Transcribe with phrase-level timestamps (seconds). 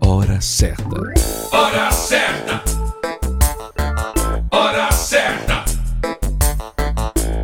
[0.00, 0.84] Hora certa.
[1.52, 2.62] Hora certa.
[4.50, 5.64] Hora certa.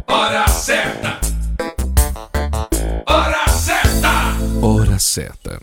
[0.06, 1.20] Hora certa.
[3.06, 4.12] Hora certa.
[4.62, 5.60] Hora certa.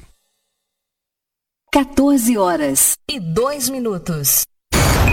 [1.72, 4.51] 14 horas e 2 minutos.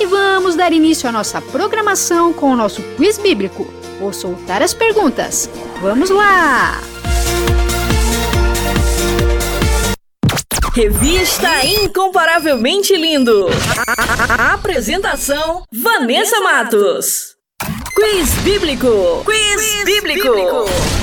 [0.00, 3.70] E vamos dar início à nossa programação com o nosso quiz bíblico.
[4.00, 5.50] Vou soltar as perguntas.
[5.82, 6.80] Vamos lá!
[10.72, 13.48] Revista Incomparavelmente Lindo.
[14.38, 17.36] A apresentação: Vanessa Matos.
[17.94, 19.22] Quiz Bíblico.
[19.26, 20.28] Quiz, bíblico.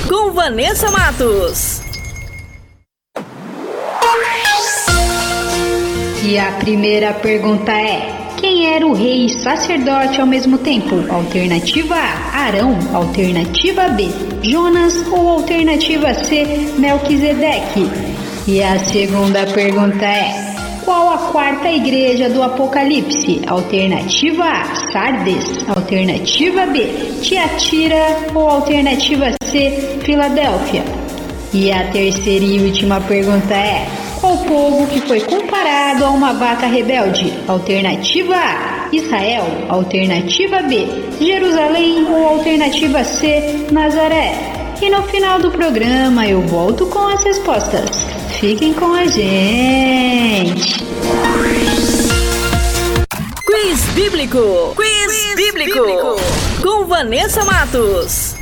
[0.10, 1.82] Com Vanessa Matos.
[6.24, 8.27] E a primeira pergunta é:
[8.58, 10.96] quem era o rei e sacerdote ao mesmo tempo?
[11.14, 12.76] Alternativa A: Arão.
[12.92, 14.10] Alternativa B:
[14.42, 14.96] Jonas.
[15.12, 16.44] Ou alternativa C:
[16.80, 17.88] Melquisedeque?
[18.48, 23.42] E a segunda pergunta é: qual a quarta igreja do Apocalipse?
[23.46, 25.64] Alternativa A: Sardes.
[25.70, 26.88] Alternativa B:
[27.22, 28.18] Tiatira.
[28.34, 30.84] Ou alternativa C: Filadélfia?
[31.54, 36.68] E a terceira e última pergunta é: qual povo que foi comparado a uma vaca
[36.68, 37.34] rebelde?
[37.48, 39.46] Alternativa A: Israel.
[39.70, 40.88] Alternativa B:
[41.20, 42.06] Jerusalém.
[42.10, 44.34] Ou alternativa C: Nazaré.
[44.82, 47.90] E no final do programa eu volto com as respostas.
[48.40, 50.84] Fiquem com a gente!
[53.44, 54.76] Quiz Bíblico!
[54.76, 55.80] Quiz, Quiz bíblico.
[55.80, 56.16] bíblico!
[56.62, 58.37] Com Vanessa Matos.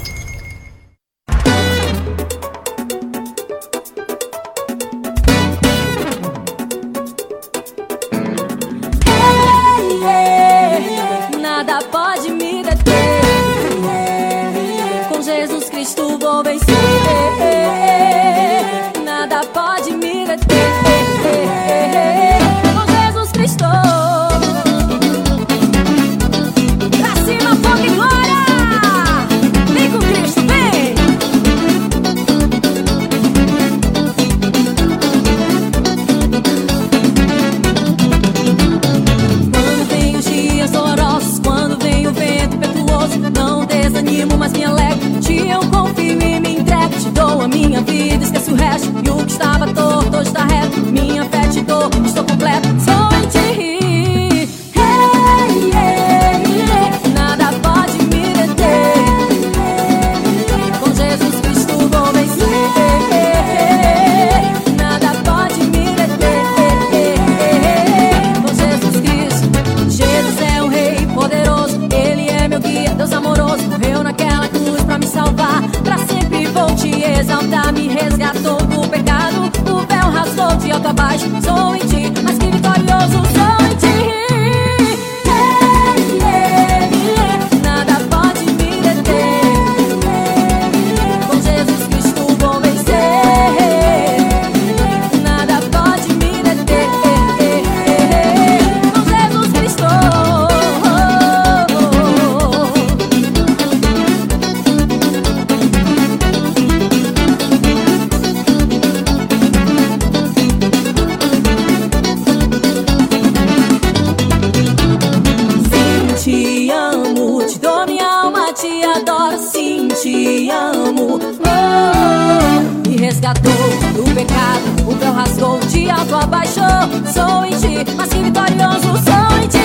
[120.05, 121.17] te amo.
[121.17, 123.51] Oh, me resgatou
[123.95, 126.63] do pecado, o véu rasgou, o diabo abaixou.
[127.11, 129.64] Sou em ti, mas que vitorioso sou em ti.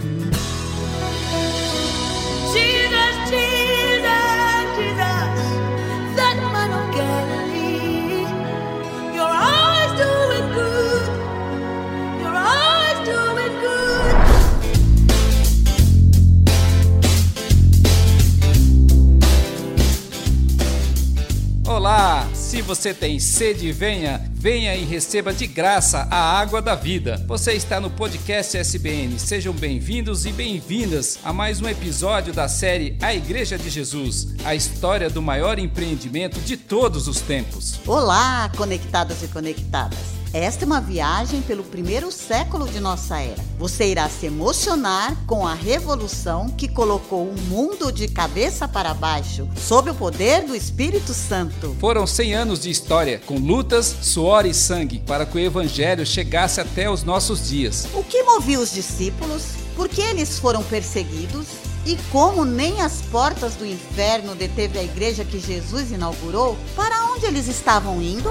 [22.61, 27.17] Se você tem sede, venha, venha e receba de graça a água da vida.
[27.27, 29.17] Você está no podcast SBN.
[29.17, 34.53] Sejam bem-vindos e bem-vindas a mais um episódio da série A Igreja de Jesus, a
[34.53, 37.79] história do maior empreendimento de todos os tempos.
[37.87, 40.20] Olá, conectadas e conectadas.
[40.33, 43.43] Esta é uma viagem pelo primeiro século de nossa era.
[43.59, 49.45] Você irá se emocionar com a revolução que colocou o mundo de cabeça para baixo,
[49.57, 51.75] sob o poder do Espírito Santo.
[51.81, 56.61] Foram 100 anos de história, com lutas, suor e sangue, para que o Evangelho chegasse
[56.61, 57.85] até os nossos dias.
[57.93, 59.43] O que movia os discípulos?
[59.75, 61.70] Por que eles foram perseguidos?
[61.85, 67.25] E como nem as portas do inferno deteve a igreja que Jesus inaugurou, para onde
[67.25, 68.29] eles estavam indo?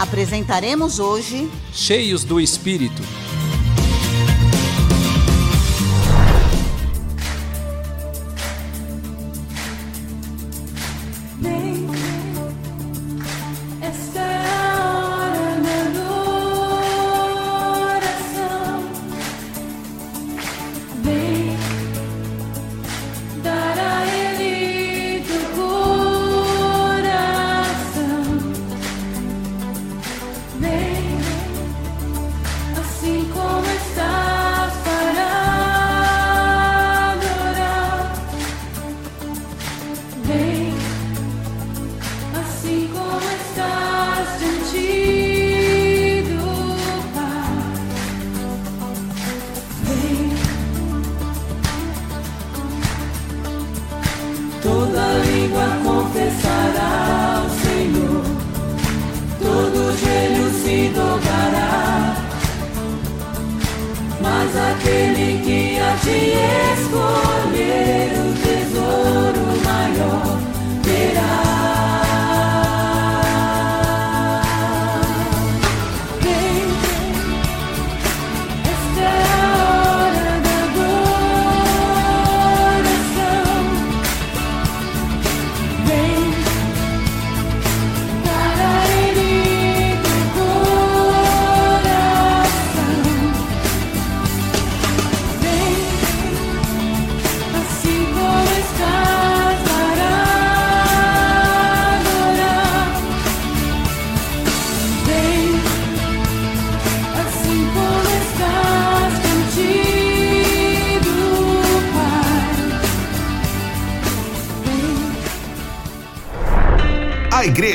[0.00, 3.02] Apresentaremos hoje Cheios do Espírito.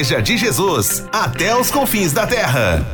[0.05, 2.85] Igreja de Jesus, até os confins da terra.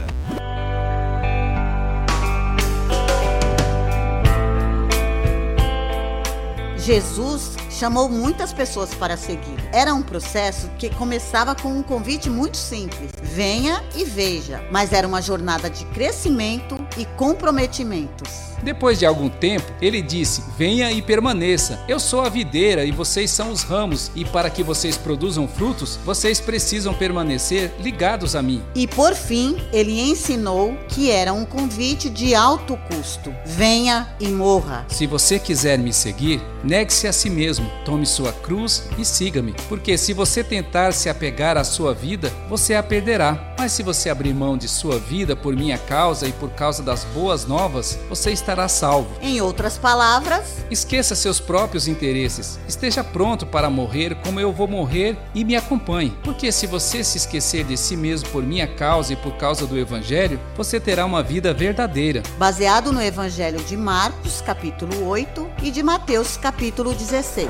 [6.78, 9.58] Jesus chamou muitas pessoas para seguir.
[9.74, 14.64] Era um processo que começava com um convite muito simples: venha e veja.
[14.72, 18.52] Mas era uma jornada de crescimento e comprometimentos.
[18.64, 21.80] Depois de algum tempo, ele disse: Venha e permaneça.
[21.88, 25.98] Eu sou a videira e vocês são os ramos, e para que vocês produzam frutos,
[26.06, 28.62] vocês precisam permanecer ligados a mim.
[28.76, 34.86] E por fim, ele ensinou que era um convite de alto custo: venha e morra.
[34.88, 39.56] Se você quiser me seguir, negue-se a si mesmo, tome sua cruz e siga-me.
[39.68, 43.56] Porque se você tentar se apegar à sua vida, você a perderá.
[43.58, 47.06] Mas se você abrir mão de sua vida por minha causa e por causa das
[47.06, 49.08] boas novas, você estará salvo.
[49.22, 52.60] Em outras palavras, esqueça seus próprios interesses.
[52.68, 56.14] Esteja pronto para morrer como eu vou morrer e me acompanhe.
[56.22, 59.80] Porque se você se esquecer de si mesmo por minha causa e por causa do
[59.80, 62.24] evangelho, você terá uma vida verdadeira.
[62.38, 67.48] Baseado no evangelho de Marcos, capítulo 8 e de Mateus, capítulo 16.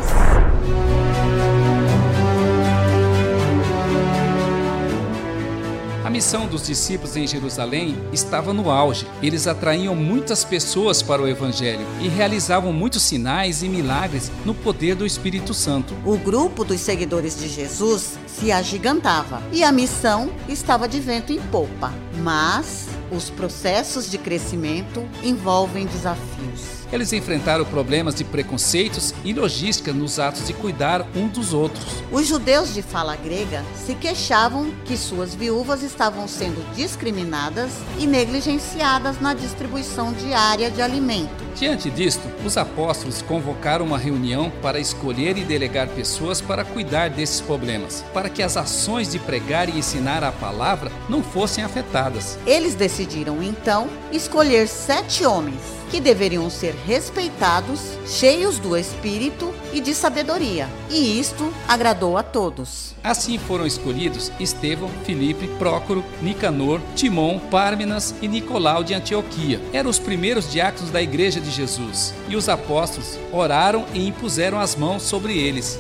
[6.12, 9.08] Missão dos discípulos em Jerusalém estava no auge.
[9.24, 14.94] Eles atraíam muitas pessoas para o Evangelho e realizavam muitos sinais e milagres no poder
[14.94, 15.96] do Espírito Santo.
[16.06, 21.39] O grupo dos seguidores de Jesus se agigantava e a missão estava de vento em
[21.44, 21.94] popa.
[22.18, 26.70] Mas os processos de crescimento envolvem desafios.
[26.91, 31.86] Eles enfrentaram problemas de preconceitos e logística nos atos de cuidar um dos outros.
[32.12, 39.21] Os judeus de fala grega se queixavam que suas viúvas estavam sendo discriminadas e negligenciadas
[39.21, 41.41] na distribuição diária de alimento.
[41.55, 47.39] Diante disto, os apóstolos convocaram uma reunião para escolher e delegar pessoas para cuidar desses
[47.39, 52.38] problemas, para que as ações de pregar e ensinar a palavra não fossem afetadas.
[52.45, 59.93] Eles decidiram então escolher sete homens que deveriam ser respeitados, cheios do espírito e de
[59.93, 60.69] sabedoria.
[60.89, 62.95] E isto agradou a todos.
[63.03, 69.60] Assim foram escolhidos Estevão, Filipe, Prócoro, Nicanor, Timon, Pármenas e Nicolau de Antioquia.
[69.73, 72.13] Eram os primeiros diáconos da igreja de Jesus.
[72.30, 75.77] E os apóstolos oraram e impuseram as mãos sobre eles.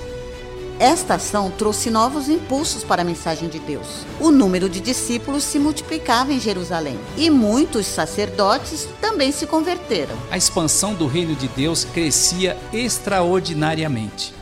[0.81, 4.03] Esta ação trouxe novos impulsos para a mensagem de Deus.
[4.19, 10.15] O número de discípulos se multiplicava em Jerusalém e muitos sacerdotes também se converteram.
[10.31, 14.33] A expansão do reino de Deus crescia extraordinariamente.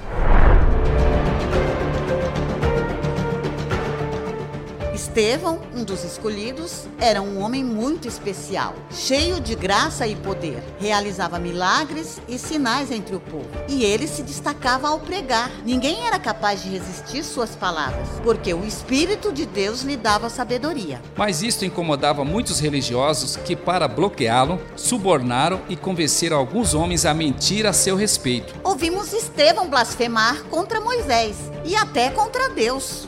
[4.99, 10.61] Estevão, um dos escolhidos, era um homem muito especial, cheio de graça e poder.
[10.77, 13.47] Realizava milagres e sinais entre o povo.
[13.69, 15.49] E ele se destacava ao pregar.
[15.65, 21.01] Ninguém era capaz de resistir suas palavras, porque o Espírito de Deus lhe dava sabedoria.
[21.15, 27.65] Mas isto incomodava muitos religiosos que, para bloqueá-lo, subornaram e convenceram alguns homens a mentir
[27.65, 28.53] a seu respeito.
[28.65, 33.07] Ouvimos Estevão blasfemar contra Moisés e até contra Deus.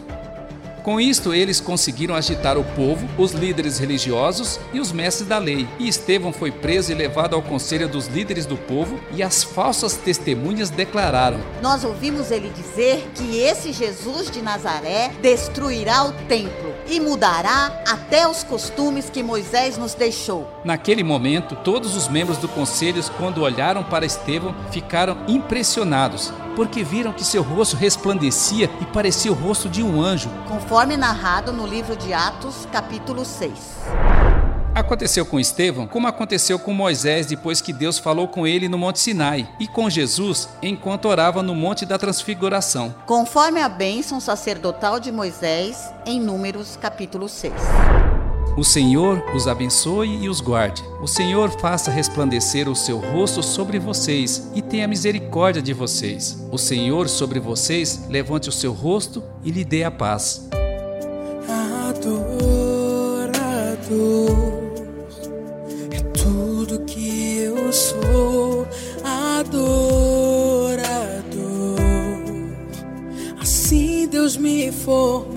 [0.84, 5.68] Com isto, eles conseguiram agitar o povo, os líderes religiosos e os mestres da lei.
[5.78, 9.96] E Estevão foi preso e levado ao conselho dos líderes do povo, e as falsas
[9.96, 17.00] testemunhas declararam: Nós ouvimos ele dizer que esse Jesus de Nazaré destruirá o templo e
[17.00, 20.50] mudará até os costumes que Moisés nos deixou.
[20.66, 27.14] Naquele momento, todos os membros do conselho, quando olharam para Estevão, ficaram impressionados porque viram
[27.14, 30.30] que seu rosto resplandecia e parecia o rosto de um anjo.
[30.48, 33.52] Conforme narrado no livro de Atos, capítulo 6.
[34.74, 39.00] Aconteceu com Estevão como aconteceu com Moisés depois que Deus falou com ele no Monte
[39.00, 42.96] Sinai, e com Jesus enquanto orava no Monte da Transfiguração.
[43.06, 47.54] Conforme a bênção sacerdotal de Moisés, em Números capítulo 6.
[48.62, 50.84] O Senhor os abençoe e os guarde.
[51.02, 56.38] O Senhor faça resplandecer o seu rosto sobre vocês e tenha misericórdia de vocês.
[56.52, 60.48] O Senhor sobre vocês levante o seu rosto e lhe dê a paz.
[61.90, 63.32] Adorador
[65.90, 68.68] é tudo que eu sou.
[69.04, 69.72] Adorador,
[73.42, 75.31] assim Deus me formou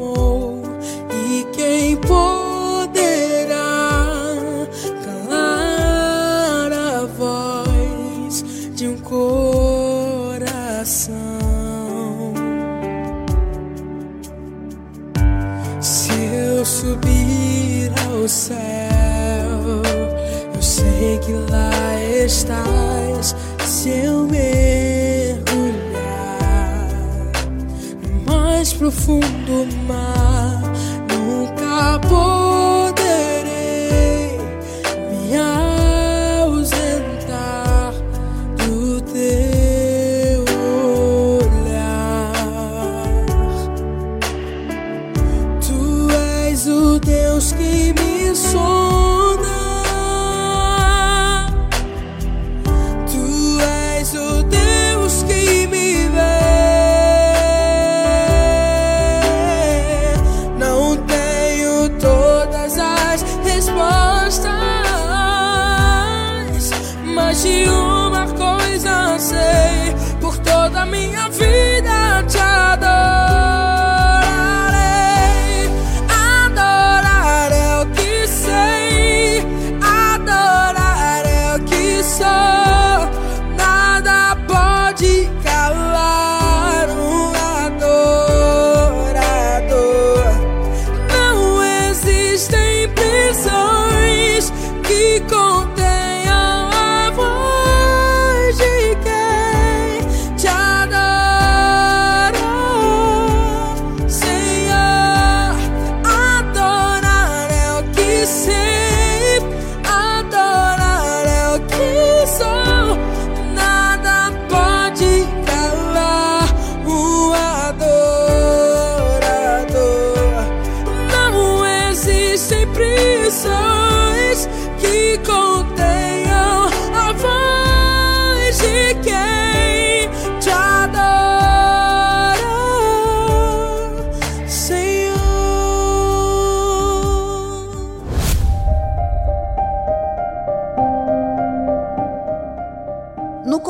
[23.84, 25.44] se eu mergulhar
[28.02, 30.03] no mais profundo mar.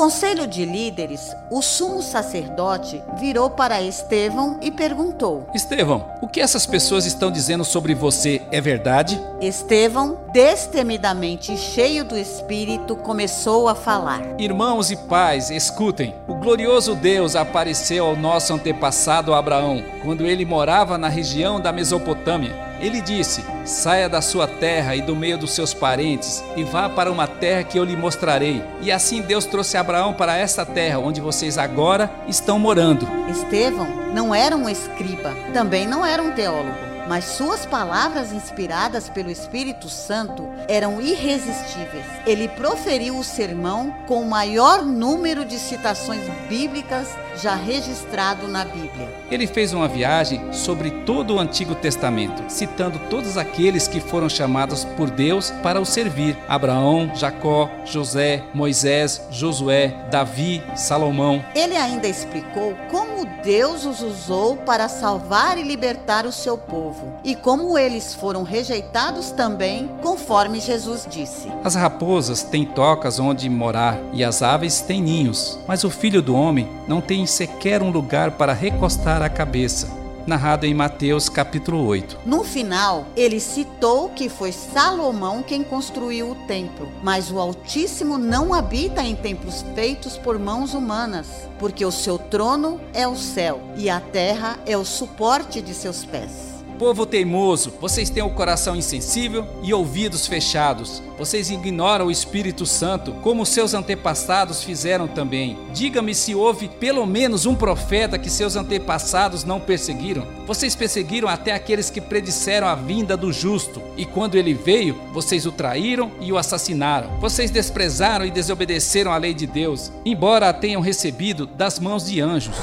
[0.05, 6.67] Conselho de líderes, o sumo sacerdote virou para Estevão e perguntou: Estevão, o que essas
[6.67, 9.19] pessoas estão dizendo sobre você é verdade?
[9.41, 14.21] Estevão, destemidamente cheio do espírito, começou a falar.
[14.37, 16.13] Irmãos e pais, escutem.
[16.27, 22.55] O glorioso Deus apareceu ao nosso antepassado Abraão quando ele morava na região da Mesopotâmia.
[22.79, 27.11] Ele disse: Saia da sua terra e do meio dos seus parentes e vá para
[27.11, 28.61] uma terra que eu lhe mostrarei.
[28.79, 33.07] E assim Deus trouxe Abraão para esta terra onde vocês agora estão morando.
[33.27, 39.29] Estevão não era um escriba, também não era um teólogo, mas suas palavras inspiradas pelo
[39.29, 42.05] Espírito Santo eram irresistíveis.
[42.25, 47.07] Ele proferiu o sermão com o maior número de citações bíblicas
[47.41, 49.13] já registrado na Bíblia.
[49.29, 54.85] Ele fez uma viagem sobre todo o Antigo Testamento, citando todos aqueles que foram chamados
[54.95, 61.43] por Deus para o servir: Abraão, Jacó, José, Moisés, Josué, Davi, Salomão.
[61.53, 67.35] Ele ainda explicou como Deus os usou para salvar e libertar o seu povo e
[67.35, 71.51] como eles foram rejeitados também, conforme Jesus disse.
[71.63, 76.35] As raposas têm tocas onde morar e as aves têm ninhos, mas o filho do
[76.35, 80.05] homem não tem sequer um lugar para recostar a cabeça.
[80.27, 82.21] Narrado em Mateus capítulo 8.
[82.25, 88.51] No final, ele citou que foi Salomão quem construiu o templo, mas o Altíssimo não
[88.51, 91.27] habita em templos feitos por mãos humanas,
[91.59, 96.03] porque o seu trono é o céu e a terra é o suporte de seus
[96.03, 96.54] pés.
[96.77, 101.01] Povo teimoso, vocês têm o coração insensível e ouvidos fechados.
[101.17, 105.57] Vocês ignoram o Espírito Santo, como seus antepassados fizeram também.
[105.73, 110.27] Diga-me se houve pelo menos um profeta que seus antepassados não perseguiram.
[110.45, 115.45] Vocês perseguiram até aqueles que predisseram a vinda do justo, e quando ele veio, vocês
[115.45, 117.17] o traíram e o assassinaram.
[117.21, 122.19] Vocês desprezaram e desobedeceram a lei de Deus, embora a tenham recebido das mãos de
[122.19, 122.57] anjos.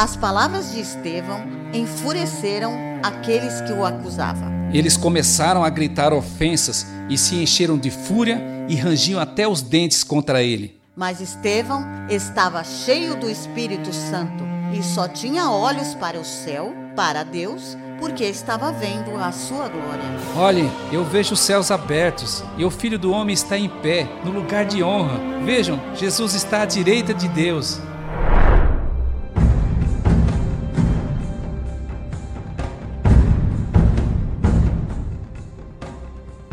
[0.00, 1.42] As palavras de Estevão
[1.74, 4.50] enfureceram aqueles que o acusavam.
[4.72, 10.02] Eles começaram a gritar ofensas e se encheram de fúria e rangiam até os dentes
[10.02, 10.80] contra ele.
[10.96, 17.22] Mas Estevão estava cheio do Espírito Santo e só tinha olhos para o céu, para
[17.22, 20.02] Deus, porque estava vendo a sua glória.
[20.34, 24.30] Olhem, eu vejo os céus abertos e o Filho do Homem está em pé, no
[24.30, 25.20] lugar de honra.
[25.44, 27.78] Vejam, Jesus está à direita de Deus.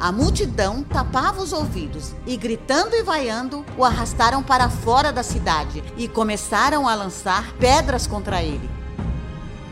[0.08, 5.84] A multidão tapava os ouvidos e, gritando e vaiando, o arrastaram para fora da cidade
[5.98, 8.70] e começaram a lançar pedras contra ele.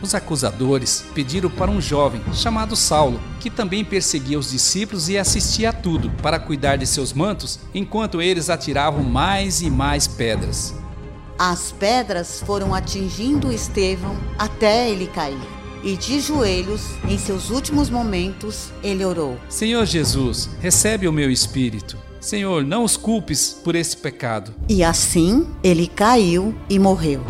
[0.01, 5.69] Os acusadores pediram para um jovem chamado Saulo, que também perseguia os discípulos e assistia
[5.69, 10.75] a tudo, para cuidar de seus mantos, enquanto eles atiravam mais e mais pedras.
[11.39, 15.54] As pedras foram atingindo Estevão até ele cair.
[15.85, 21.95] E de joelhos, em seus últimos momentos, ele orou: Senhor Jesus, recebe o meu espírito.
[22.19, 24.51] Senhor, não os culpes por esse pecado.
[24.67, 27.23] E assim ele caiu e morreu.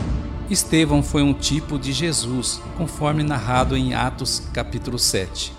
[0.49, 5.51] Estevão foi um tipo de Jesus, conforme narrado em Atos capítulo 7.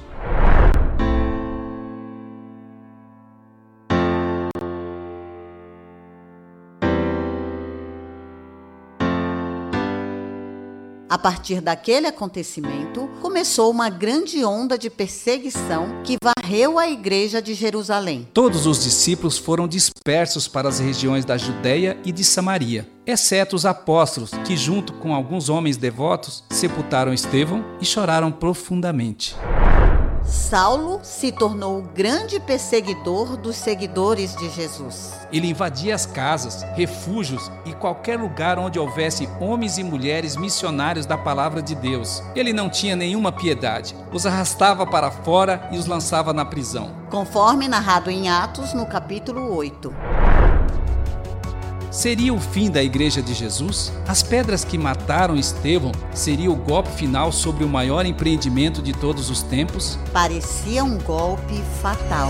[11.26, 18.28] Partir daquele acontecimento, começou uma grande onda de perseguição que varreu a igreja de Jerusalém.
[18.32, 23.66] Todos os discípulos foram dispersos para as regiões da Judéia e de Samaria, exceto os
[23.66, 29.34] apóstolos, que, junto com alguns homens devotos, sepultaram Estevão e choraram profundamente.
[30.26, 35.12] Saulo se tornou o grande perseguidor dos seguidores de Jesus.
[35.32, 41.16] Ele invadia as casas, refúgios e qualquer lugar onde houvesse homens e mulheres missionários da
[41.16, 42.22] palavra de Deus.
[42.34, 46.90] Ele não tinha nenhuma piedade, os arrastava para fora e os lançava na prisão.
[47.08, 50.25] Conforme narrado em Atos, no capítulo 8.
[51.96, 53.90] Seria o fim da Igreja de Jesus?
[54.06, 59.30] As pedras que mataram Estevão seria o golpe final sobre o maior empreendimento de todos
[59.30, 59.98] os tempos?
[60.12, 62.28] Parecia um golpe fatal.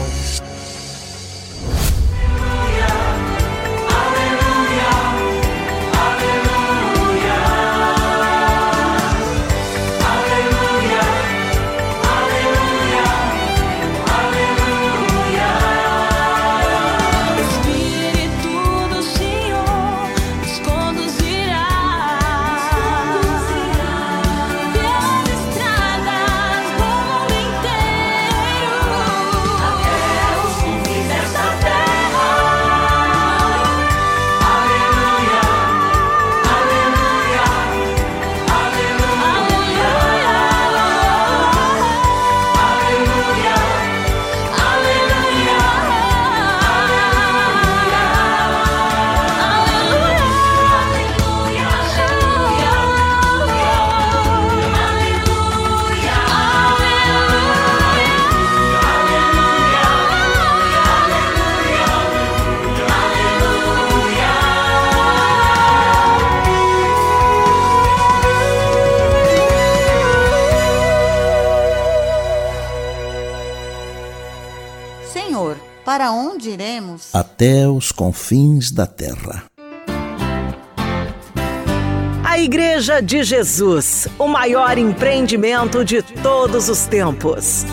[77.37, 79.45] Até os confins da terra.
[82.25, 87.67] A Igreja de Jesus, o maior empreendimento de todos os tempos.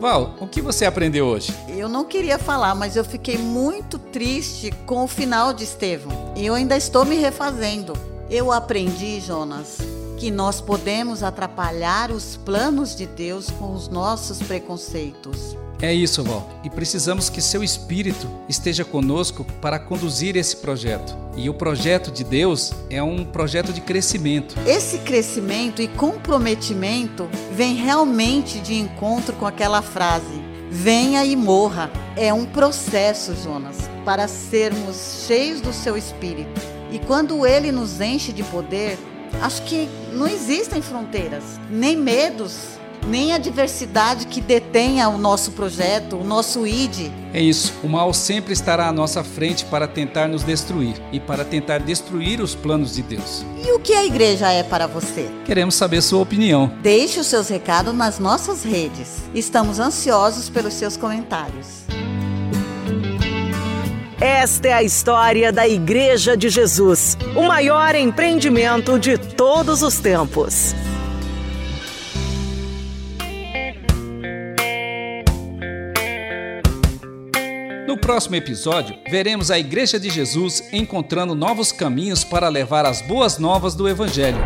[0.00, 1.54] Val, o que você aprendeu hoje?
[1.68, 6.32] Eu não queria falar, mas eu fiquei muito triste com o final de Estevão.
[6.34, 7.92] E eu ainda estou me refazendo.
[8.30, 9.78] Eu aprendi, Jonas,
[10.18, 15.56] que nós podemos atrapalhar os planos de Deus com os nossos preconceitos.
[15.80, 16.48] É isso, Val.
[16.64, 21.16] E precisamos que seu espírito esteja conosco para conduzir esse projeto.
[21.36, 24.56] E o projeto de Deus é um projeto de crescimento.
[24.66, 31.92] Esse crescimento e comprometimento vem realmente de encontro com aquela frase: venha e morra.
[32.16, 36.60] É um processo, Jonas, para sermos cheios do seu espírito.
[36.90, 38.98] E quando ele nos enche de poder,
[39.40, 46.24] acho que não existem fronteiras, nem medos, nem adversidade que detenha o nosso projeto, o
[46.24, 47.10] nosso ID.
[47.32, 51.44] É isso, o mal sempre estará à nossa frente para tentar nos destruir e para
[51.44, 53.44] tentar destruir os planos de Deus.
[53.64, 55.28] E o que a igreja é para você?
[55.44, 56.72] Queremos saber sua opinião.
[56.82, 59.22] Deixe os seus recados nas nossas redes.
[59.34, 61.88] Estamos ansiosos pelos seus comentários.
[64.20, 70.74] Esta é a história da Igreja de Jesus, o maior empreendimento de todos os tempos.
[77.86, 83.38] No próximo episódio, veremos a Igreja de Jesus encontrando novos caminhos para levar as boas
[83.38, 84.38] novas do Evangelho.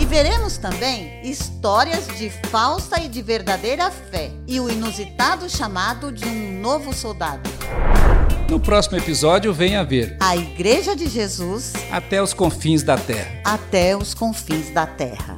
[0.00, 6.24] E veremos também histórias de falsa e de verdadeira fé e o inusitado chamado de
[6.24, 7.50] um novo soldado.
[8.48, 13.42] No próximo episódio, venha ver a Igreja de Jesus até os confins da terra.
[13.44, 15.37] Até os confins da terra.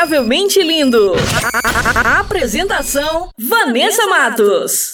[0.04, 1.14] Incomparavelmente Lindo.
[2.04, 4.93] A apresentação: Vanessa Matos.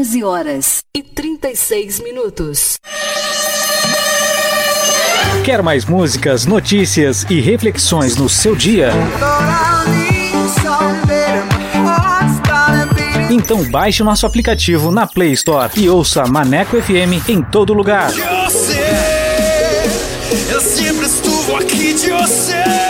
[0.00, 2.78] 14 horas e 36 minutos.
[5.44, 8.92] Quer mais músicas, notícias e reflexões no seu dia?
[13.30, 18.10] Então baixe o nosso aplicativo na Play Store e ouça Maneco FM em todo lugar.
[18.10, 18.80] Eu sei,
[20.50, 22.89] eu sempre estuvo aqui de você.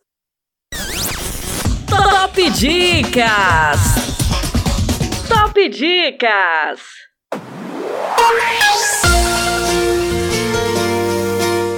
[2.33, 3.79] Top Dicas!
[5.27, 6.79] Top Dicas!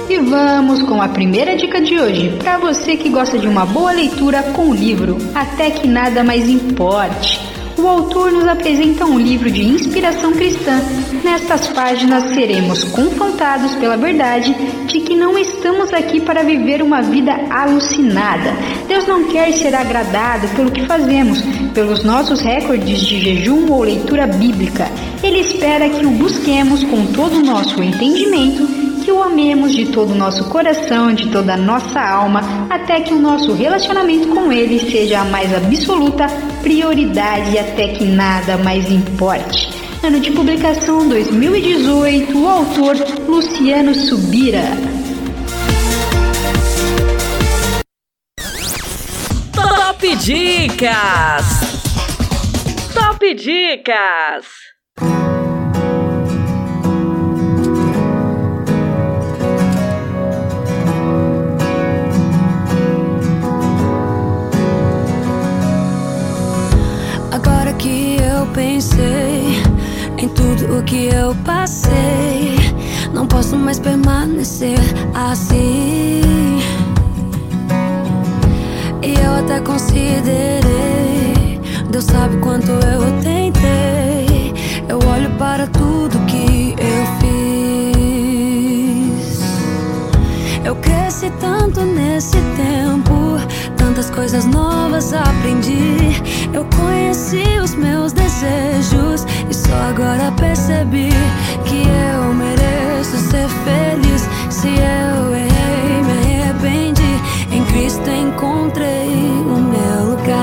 [0.08, 3.90] E vamos com a primeira dica de hoje, para você que gosta de uma boa
[3.90, 7.53] leitura com o livro Até que Nada Mais Importe.
[7.76, 10.80] O autor nos apresenta um livro de inspiração cristã.
[11.24, 14.54] Nestas páginas seremos confrontados pela verdade
[14.86, 18.52] de que não estamos aqui para viver uma vida alucinada.
[18.86, 21.42] Deus não quer ser agradado pelo que fazemos,
[21.74, 24.88] pelos nossos recordes de jejum ou leitura bíblica.
[25.22, 30.12] Ele espera que o busquemos com todo o nosso entendimento que o amemos de todo
[30.12, 32.40] o nosso coração, de toda a nossa alma,
[32.70, 36.26] até que o nosso relacionamento com Ele seja a mais absoluta
[36.62, 39.68] prioridade até que nada mais importe.
[40.02, 42.96] Ano de publicação 2018, o autor
[43.28, 44.64] Luciano Subira.
[49.52, 51.44] Top Dicas!
[52.94, 54.63] Top Dicas!
[68.74, 69.62] Pensei
[70.18, 72.56] em tudo o que eu passei,
[73.12, 74.80] não posso mais permanecer
[75.14, 76.58] assim.
[79.00, 84.52] E eu até considerei, Deus sabe quanto eu tentei.
[84.88, 87.44] Eu olho para tudo que eu fiz.
[90.64, 93.38] Eu cresci tanto nesse tempo,
[93.94, 96.20] tantas coisas novas aprendi.
[96.52, 101.10] Eu conheci os meus desejos e só agora percebi
[101.64, 104.28] que eu mereço ser feliz.
[104.50, 107.20] Se eu errei, me arrependi.
[107.52, 110.34] Em Cristo encontrei o meu lugar.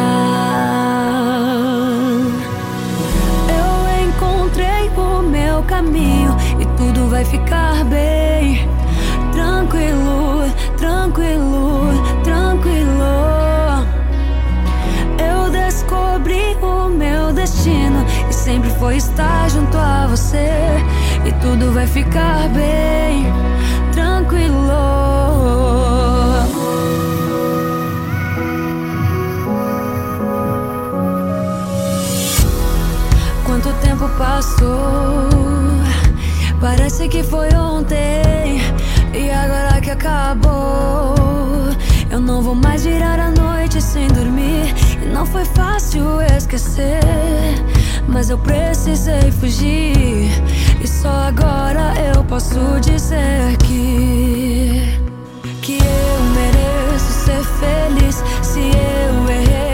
[3.49, 8.65] Eu encontrei o meu caminho e tudo vai ficar bem.
[9.33, 11.90] Tranquilo, tranquilo, tranquilo.
[18.81, 20.49] Foi estar junto a você
[21.25, 23.25] e tudo vai ficar bem
[23.93, 24.67] tranquilo.
[33.45, 35.29] Quanto tempo passou?
[36.59, 38.61] Parece que foi ontem
[39.13, 41.15] e agora que acabou.
[42.09, 44.73] Eu não vou mais virar a noite sem dormir.
[45.01, 46.99] E não foi fácil esquecer.
[48.07, 50.29] Mas eu precisei fugir.
[50.81, 54.99] E só agora eu posso dizer que.
[55.61, 58.23] Que eu mereço ser feliz.
[58.41, 59.70] Se eu errei,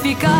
[0.00, 0.39] ficar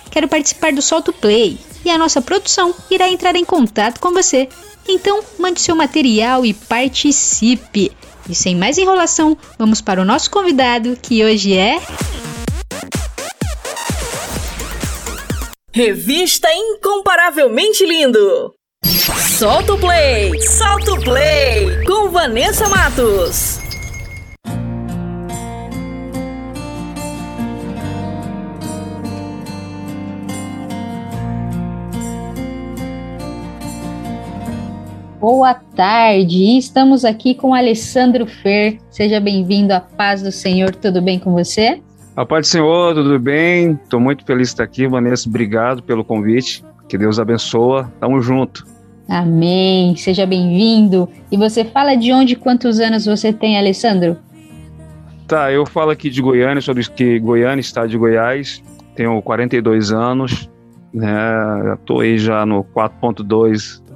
[0.11, 4.49] Quero participar do Solto Play e a nossa produção irá entrar em contato com você.
[4.87, 7.91] Então, mande seu material e participe.
[8.29, 11.81] E sem mais enrolação, vamos para o nosso convidado, que hoje é.
[15.73, 18.53] Revista Incomparavelmente Lindo!
[19.39, 20.41] Solta o play!
[20.41, 21.85] Solta o play!
[21.85, 23.60] Com Vanessa Matos!
[35.21, 38.79] Boa tarde, estamos aqui com Alessandro Fer.
[38.89, 41.79] Seja bem-vindo à paz do Senhor, tudo bem com você?
[42.15, 43.79] A paz do Senhor, tudo bem?
[43.83, 45.29] Estou muito feliz de estar aqui, Vanessa.
[45.29, 46.65] Obrigado pelo convite.
[46.89, 47.93] Que Deus abençoa.
[47.99, 48.65] Tamo junto.
[49.07, 51.07] Amém, seja bem-vindo.
[51.31, 54.17] E você fala de onde quantos anos você tem, Alessandro?
[55.27, 58.63] Tá, eu falo aqui de Goiânia, sou do que Goiânia, estado de Goiás.
[58.95, 60.49] Tenho 42 anos,
[60.91, 61.75] né?
[61.75, 63.90] Estou aí já no 4.2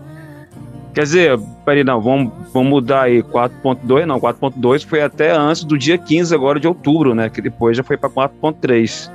[0.95, 3.21] Quer dizer, peraí, não, vamos, vamos mudar aí.
[3.21, 7.29] 4.2, não, 4.2 foi até antes do dia 15 agora de outubro, né?
[7.29, 9.11] Que depois já foi para 4.3.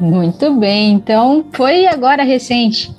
[0.00, 2.96] Muito bem, então foi agora recente.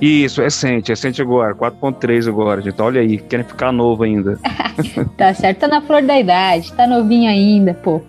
[0.00, 2.80] Isso, recente, recente agora, 4.3 agora, gente.
[2.80, 4.38] Olha aí, querem ficar novo ainda.
[5.18, 8.00] tá certo, tá na flor da idade, tá novinho ainda, pô.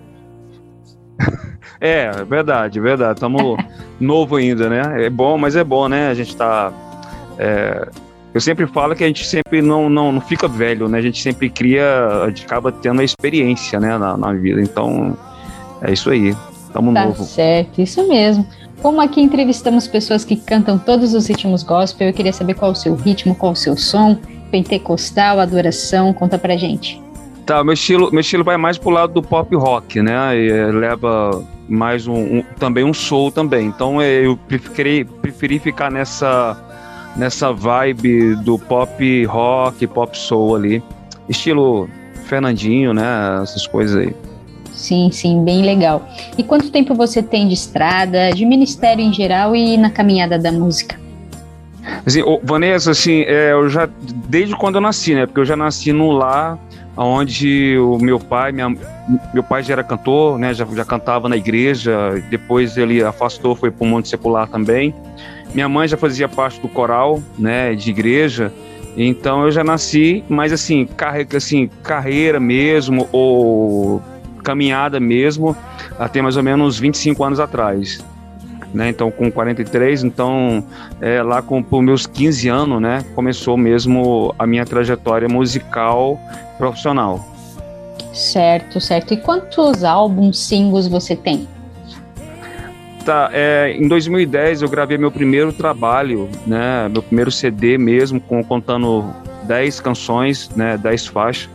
[1.82, 3.22] É, verdade, verdade.
[3.22, 3.58] Tamo
[4.02, 5.06] novo ainda, né?
[5.06, 6.10] É bom, mas é bom, né?
[6.10, 6.74] A gente tá.
[7.38, 7.88] É,
[8.34, 11.00] eu sempre falo que a gente sempre não, não, não fica velho, né?
[11.00, 14.62] A gente sempre cria, a gente acaba tendo a experiência, né, na, na vida.
[14.62, 15.18] Então,
[15.82, 16.36] é isso aí.
[16.72, 17.24] Tamo tá novo.
[17.24, 18.46] certo, isso mesmo.
[18.82, 22.76] Como aqui entrevistamos pessoas que cantam todos os ritmos gospel, eu queria saber qual o
[22.76, 24.18] seu ritmo, qual o seu som,
[24.52, 27.02] pentecostal, adoração, conta pra gente.
[27.46, 30.38] Tá, meu estilo, meu estilo vai mais pro lado do pop rock, né?
[30.38, 33.66] E, é, leva mais um, um, também um soul também.
[33.66, 36.69] Então é, eu preferi, preferi ficar nessa
[37.16, 40.84] nessa vibe do pop rock, pop soul ali,
[41.28, 41.90] estilo
[42.26, 43.40] Fernandinho, né?
[43.42, 44.16] Essas coisas aí.
[44.74, 46.08] Sim, sim, bem legal.
[46.38, 50.52] E quanto tempo você tem de estrada, de ministério em geral e na caminhada da
[50.52, 50.98] música?
[52.06, 53.90] Assim, Vanessa, assim, é, eu já
[54.28, 55.26] desde quando eu nasci, né?
[55.26, 56.58] Porque eu já nasci num lar
[56.96, 58.76] onde o meu pai, minha,
[59.34, 60.54] meu pai já era cantor, né?
[60.54, 62.22] Já, já cantava na igreja.
[62.30, 64.94] Depois ele afastou, foi para o mundo secular também.
[65.54, 67.74] Minha mãe já fazia parte do coral, né?
[67.74, 68.52] De igreja.
[68.98, 74.02] Então eu já nasci, mas assim, carreira, assim, carreira mesmo ou
[74.44, 75.56] caminhada mesmo,
[75.98, 78.04] até mais ou menos 25 anos atrás
[78.74, 78.90] né?
[78.90, 80.64] Então, com 43, então,
[81.02, 83.04] é, lá com por meus 15 anos, né?
[83.16, 86.20] Começou mesmo a minha trajetória musical
[86.58, 87.26] profissional.
[88.14, 89.14] Certo, certo.
[89.14, 91.48] E quantos álbuns, singles você tem?
[93.06, 96.90] Tá, é, em 2010 eu gravei meu primeiro trabalho, né?
[96.90, 99.06] Meu primeiro CD mesmo, com, contando
[99.44, 100.78] 10 canções, né?
[100.78, 101.50] 10 faixas.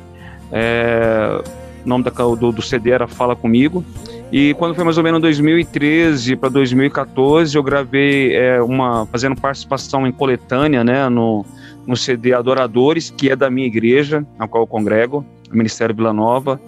[0.51, 1.43] É,
[1.85, 3.85] o nome da, do, do CD era Fala Comigo.
[4.33, 10.07] E quando foi mais ou menos 2013 para 2014, eu gravei é, uma fazendo participação
[10.07, 11.45] em coletânea, né, no,
[11.87, 16.13] no CD Adoradores, que é da minha igreja, a qual eu congrego, o Ministério Vila
[16.13, 16.61] Nova,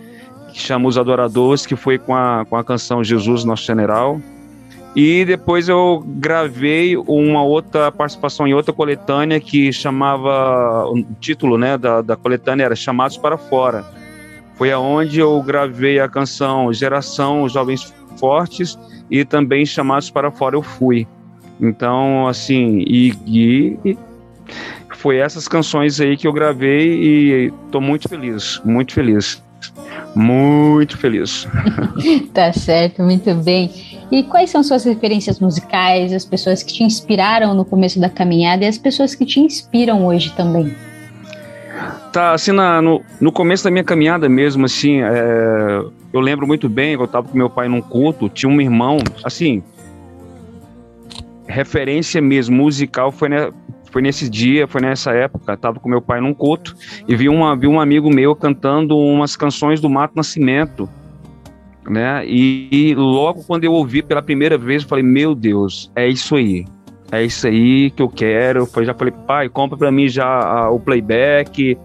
[0.53, 4.21] que chama Os Adoradores, que foi com a, com a canção Jesus Nosso General.
[4.97, 11.77] E depois eu gravei uma outra participação em outra coletânea que chamava, o título né,
[11.77, 13.85] da, da coletânea era Chamados para Fora
[14.57, 18.79] foi aonde eu gravei a canção Geração Jovens Fortes
[19.11, 21.07] e também Chamados para Fora Eu Fui.
[21.61, 23.99] Então, assim, e, e,
[24.95, 29.43] foi essas canções aí que eu gravei e tô muito feliz, muito feliz.
[30.15, 31.47] Muito feliz.
[32.33, 33.71] tá certo, muito bem.
[34.11, 38.65] E quais são suas referências musicais, as pessoas que te inspiraram no começo da caminhada
[38.65, 40.75] e as pessoas que te inspiram hoje também?
[42.13, 46.69] Tá, assim, na, no, no começo da minha caminhada mesmo, assim, é, eu lembro muito
[46.69, 49.63] bem, eu tava com meu pai num culto, tinha um irmão, assim,
[51.47, 53.51] referência mesmo, musical, foi, né,
[53.91, 56.75] foi nesse dia, foi nessa época, tava com meu pai num culto
[57.07, 60.89] e vi, uma, vi um amigo meu cantando umas canções do Mato Nascimento,
[61.89, 66.09] né, e, e logo quando eu ouvi pela primeira vez, eu falei, meu Deus, é
[66.09, 66.65] isso aí,
[67.11, 68.69] é isso aí que eu quero.
[68.75, 71.79] Eu já falei, pai, compra para mim já a, o playback,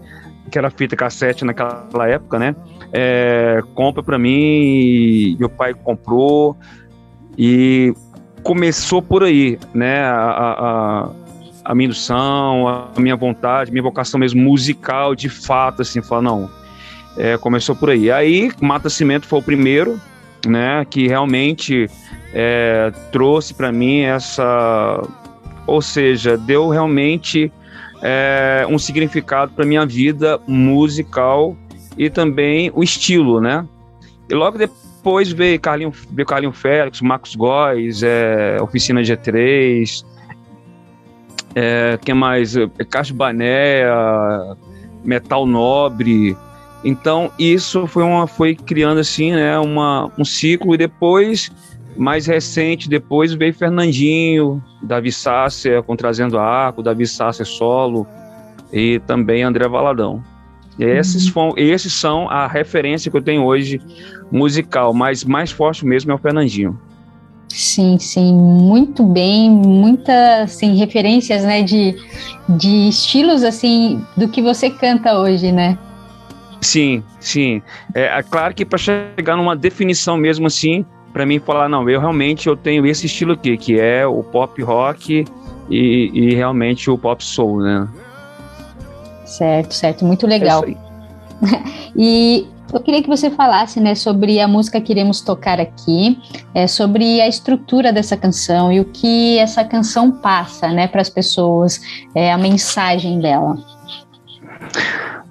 [0.50, 2.54] que era fita cassete naquela época, né?
[2.92, 5.36] É, compra para mim.
[5.38, 6.56] Meu pai comprou
[7.38, 7.94] e
[8.42, 10.02] começou por aí, né?
[10.02, 10.20] A,
[10.58, 11.10] a,
[11.64, 16.50] a minha indução, a minha vontade, minha vocação mesmo musical, de fato, assim, falar, não,
[17.16, 18.10] é, começou por aí.
[18.10, 20.00] Aí, Mata Cimento foi o primeiro,
[20.46, 21.88] né, que realmente
[22.32, 25.02] é, trouxe para mim essa,
[25.66, 27.52] ou seja, deu realmente
[28.02, 31.56] é, um significado para minha vida musical
[31.96, 33.66] e também o estilo, né?
[34.28, 40.04] E logo depois veio Carlinho, veio Carlinho Félix, Marcos Góes, é, Oficina G3,
[41.54, 42.54] é, que mais?
[42.90, 43.82] Caixa Bané,
[45.04, 46.36] Metal Nobre,
[46.84, 51.50] então isso foi uma foi criando assim, né, uma, um ciclo e depois
[51.96, 58.06] mais recente, depois veio Fernandinho, Davi Sácia com Trazendo a Arco, Davi Sácia solo
[58.72, 60.22] e também André Valadão.
[60.78, 61.52] E esses, uhum.
[61.56, 63.80] esses são a referência que eu tenho hoje
[64.30, 66.78] musical, mas mais forte mesmo é o Fernandinho.
[67.48, 71.94] Sim, sim, muito bem, muitas assim, referências, né, de,
[72.48, 75.78] de estilos, assim, do que você canta hoje, né?
[76.62, 77.60] Sim, sim.
[77.92, 82.00] É, é claro que para chegar numa definição mesmo assim, para mim falar, não, eu
[82.00, 85.24] realmente eu tenho esse estilo aqui, que é o pop rock
[85.68, 87.88] e, e realmente o pop soul, né?
[89.26, 90.64] Certo, certo, muito legal.
[90.64, 90.74] É
[91.96, 96.18] e eu queria que você falasse, né, sobre a música que iremos tocar aqui,
[96.54, 101.10] é, sobre a estrutura dessa canção e o que essa canção passa, né, para as
[101.10, 101.80] pessoas,
[102.14, 103.58] é, a mensagem dela.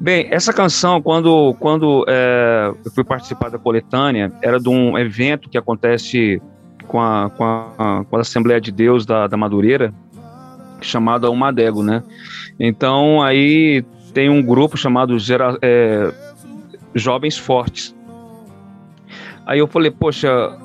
[0.01, 5.47] Bem, essa canção, quando, quando é, eu fui participar da coletânea, era de um evento
[5.47, 6.41] que acontece
[6.87, 9.93] com a, com a, com a Assembleia de Deus da, da Madureira,
[10.81, 12.01] chamado Almadego, né?
[12.59, 16.11] Então, aí tem um grupo chamado Gera, é,
[16.95, 17.95] Jovens Fortes.
[19.45, 20.57] Aí eu falei, poxa,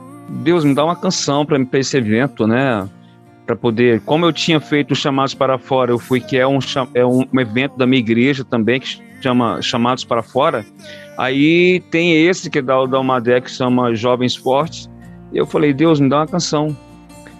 [0.42, 2.88] Deus, me dá uma canção para esse evento, né?
[3.44, 6.58] Para poder, como eu tinha feito os chamados para fora, eu fui que é um,
[6.94, 10.64] é um evento da minha igreja também, que chama Chamados para Fora.
[11.18, 14.90] Aí tem esse que é da, da que chama Jovens Fortes.
[15.32, 16.76] E eu falei, Deus, me dá uma canção.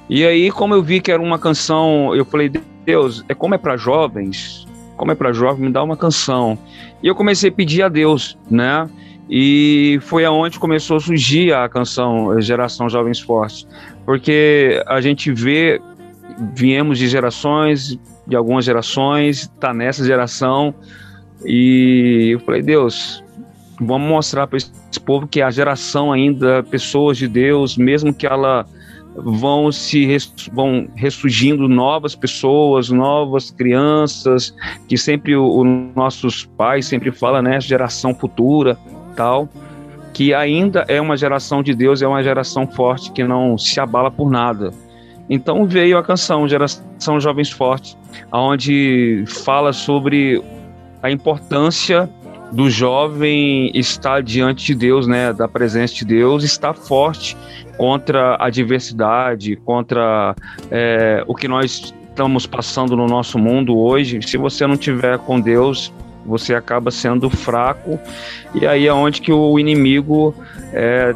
[0.08, 2.50] E aí, como eu vi que era uma canção, eu falei,
[2.84, 4.66] Deus, é como é para jovens,
[4.96, 6.56] como é para jovens, me dá uma canção.
[7.02, 8.88] E eu comecei a pedir a Deus, né?
[9.28, 13.66] E foi aonde começou a surgir a canção Geração Jovens Fortes,
[14.04, 15.80] porque a gente vê,
[16.54, 20.72] viemos de gerações, de algumas gerações, tá nessa geração,
[21.44, 23.22] e eu falei, Deus,
[23.80, 24.70] vamos mostrar para esse
[25.04, 28.66] povo que a geração ainda, pessoas de Deus, mesmo que ela
[29.16, 30.06] vão se
[30.52, 34.54] vão ressurgindo novas pessoas, novas crianças,
[34.86, 38.76] que sempre os nossos pais sempre fala, né, geração futura,
[39.16, 39.48] tal,
[40.12, 44.10] que ainda é uma geração de Deus, é uma geração forte que não se abala
[44.10, 44.70] por nada.
[45.28, 47.96] Então veio a canção Geração Jovens Fortes,
[48.30, 50.40] aonde fala sobre
[51.06, 52.10] a importância
[52.52, 57.36] do jovem estar diante de Deus, né, da presença de Deus, estar forte
[57.76, 60.34] contra a diversidade, contra
[60.70, 64.20] é, o que nós estamos passando no nosso mundo hoje.
[64.22, 65.92] Se você não tiver com Deus,
[66.24, 68.00] você acaba sendo fraco
[68.54, 70.34] e aí é onde que o inimigo
[70.72, 71.14] é,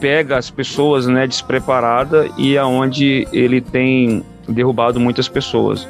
[0.00, 5.86] pega as pessoas, né, despreparada e aonde é ele tem derrubado muitas pessoas.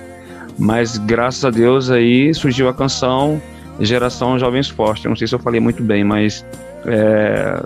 [0.59, 3.40] Mas graças a Deus aí surgiu a canção
[3.80, 5.05] Geração Jovens Fortes.
[5.05, 6.44] Eu não sei se eu falei muito bem, mas
[6.86, 7.62] é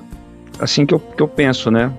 [0.59, 1.93] assim que eu, que eu penso, né?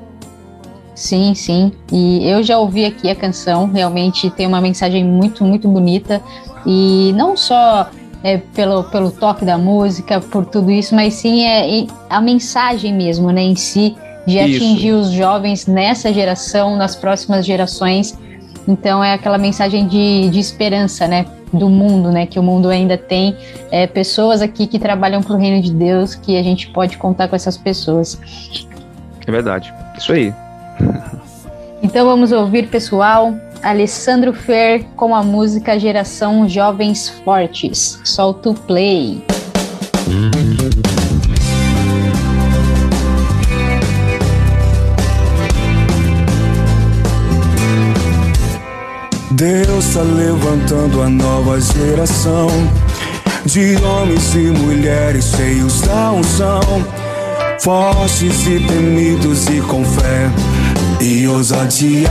[0.95, 1.71] Sim, sim.
[1.91, 6.21] E eu já ouvi aqui a canção, realmente tem uma mensagem muito, muito bonita.
[6.65, 7.89] E não só
[8.23, 12.93] é, pelo, pelo toque da música, por tudo isso, mas sim é, é a mensagem
[12.93, 13.95] mesmo, né, em si,
[14.27, 14.57] de isso.
[14.57, 18.17] atingir os jovens nessa geração, nas próximas gerações.
[18.69, 21.25] Então é aquela mensagem de, de esperança, né?
[21.51, 22.27] Do mundo, né?
[22.27, 23.35] Que o mundo ainda tem
[23.71, 27.27] é, pessoas aqui que trabalham para o reino de Deus, que a gente pode contar
[27.27, 28.21] com essas pessoas.
[29.25, 29.73] É verdade.
[29.97, 30.33] Isso aí.
[31.81, 38.01] Então vamos ouvir, pessoal, Alessandro Fer com a música Geração Jovens Fortes.
[38.03, 39.23] Solta o play.
[49.39, 52.49] Deus está levantando a nova geração.
[53.45, 56.59] De homens e mulheres cheios da unção,
[57.61, 60.29] fortes e temidos e com fé.
[60.99, 62.09] E ousadia.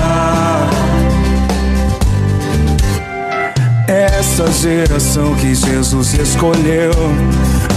[3.88, 6.92] Essa geração que Jesus escolheu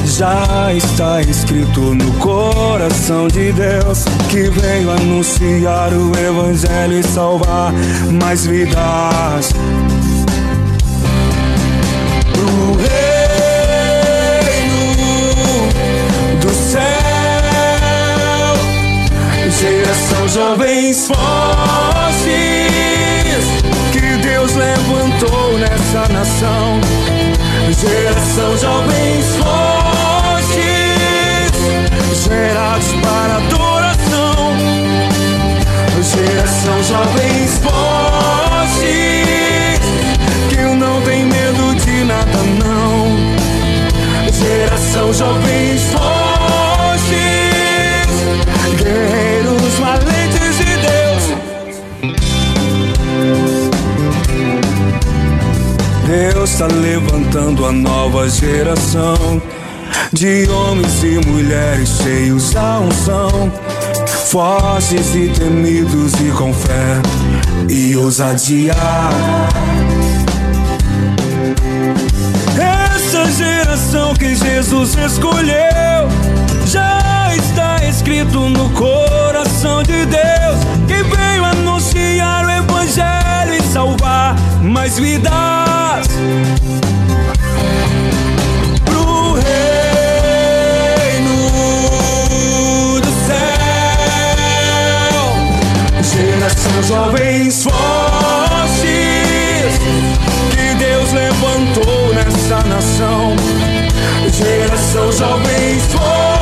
[0.03, 7.71] já está escrito no coração de Deus que veio anunciar o Evangelho e salvar
[8.21, 9.53] mais vidas.
[12.33, 13.29] Pro reino
[16.41, 16.81] do céu,
[19.49, 22.51] geração jovens fortes
[24.21, 24.55] Deus
[25.21, 26.81] levantou nessa nação.
[27.79, 30.51] Geração jovens fortes,
[32.25, 34.57] gerados para adoração.
[36.01, 38.81] Geração jovens fortes,
[40.49, 43.17] que não tem medo de nada não.
[44.31, 46.30] Geração jovens fortes,
[56.11, 59.41] Deus está levantando a nova geração
[60.11, 63.49] de homens e mulheres cheios da unção,
[64.25, 67.01] fortes e temidos e com fé
[67.69, 68.73] e ousadia.
[72.59, 76.09] Essa geração que Jesus escolheu
[76.65, 80.59] já está escrito no coração de Deus
[80.89, 83.40] que veio anunciar o evangelho
[83.71, 85.31] salvar mais vidas
[88.83, 89.79] pro reino
[92.99, 93.37] do céu.
[96.03, 97.73] Geração jovens fortes
[100.51, 103.35] que Deus levantou nessa nação.
[104.33, 106.41] Geração jovens fortes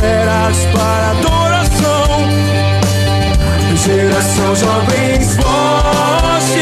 [0.00, 1.67] gerados para adoração.
[3.88, 6.58] Geração jovens fortes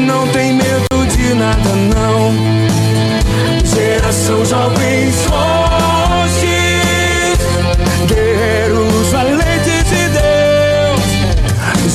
[0.00, 2.34] não tem medo de nada não.
[3.64, 6.48] Geração jovens fortes,
[8.08, 11.00] guerreiros valentes de Deus.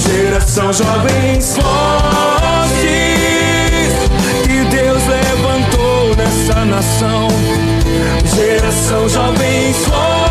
[0.02, 2.82] Geração jovens fortes,
[4.46, 4.64] que
[6.66, 7.28] nação.
[8.34, 10.31] Geração jovens fortes,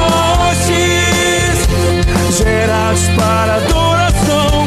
[3.17, 4.67] para adoração.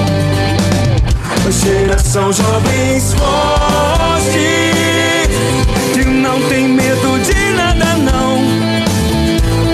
[1.51, 4.33] Geração jovens fortes,
[5.93, 8.39] que não tem medo de nada não.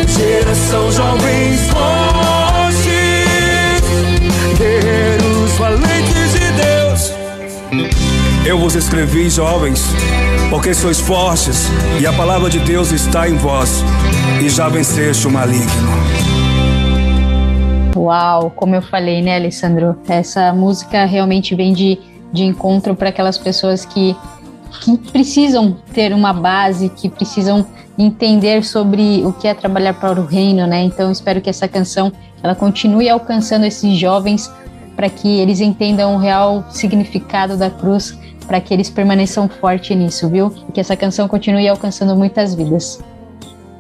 [0.08, 2.80] Geração jovens fortes,
[4.58, 7.14] guerreiros valentes de Deus.
[8.46, 9.84] Eu vos escrevi, jovens,
[10.50, 11.68] porque sois fortes
[12.00, 13.84] e a palavra de Deus está em vós
[14.42, 16.29] e já venceste o maligno.
[18.00, 19.98] Uau, como eu falei, né, Alessandro?
[20.08, 22.00] Essa música realmente vem de,
[22.32, 24.16] de encontro para aquelas pessoas que,
[24.82, 30.26] que precisam ter uma base, que precisam entender sobre o que é trabalhar para o
[30.26, 30.82] reino, né?
[30.82, 32.10] Então, espero que essa canção
[32.42, 34.50] ela continue alcançando esses jovens
[34.96, 40.30] para que eles entendam o real significado da cruz para que eles permaneçam fortes nisso,
[40.30, 40.54] viu?
[40.70, 43.00] E que essa canção continue alcançando muitas vidas.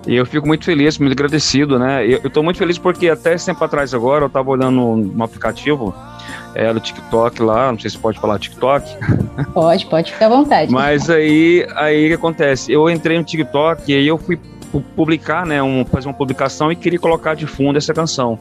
[0.07, 2.05] E eu fico muito feliz, muito agradecido, né?
[2.05, 5.23] Eu, eu tô muito feliz porque até esse tempo atrás agora eu estava olhando um
[5.23, 5.93] aplicativo
[6.55, 8.85] é, do TikTok lá, não sei se pode falar TikTok.
[9.53, 10.71] Pode, pode ficar à vontade.
[10.71, 12.71] Mas aí, aí o que acontece?
[12.71, 14.37] Eu entrei no TikTok e aí eu fui
[14.95, 18.37] publicar, né, um, fazer uma publicação e queria colocar de fundo essa canção.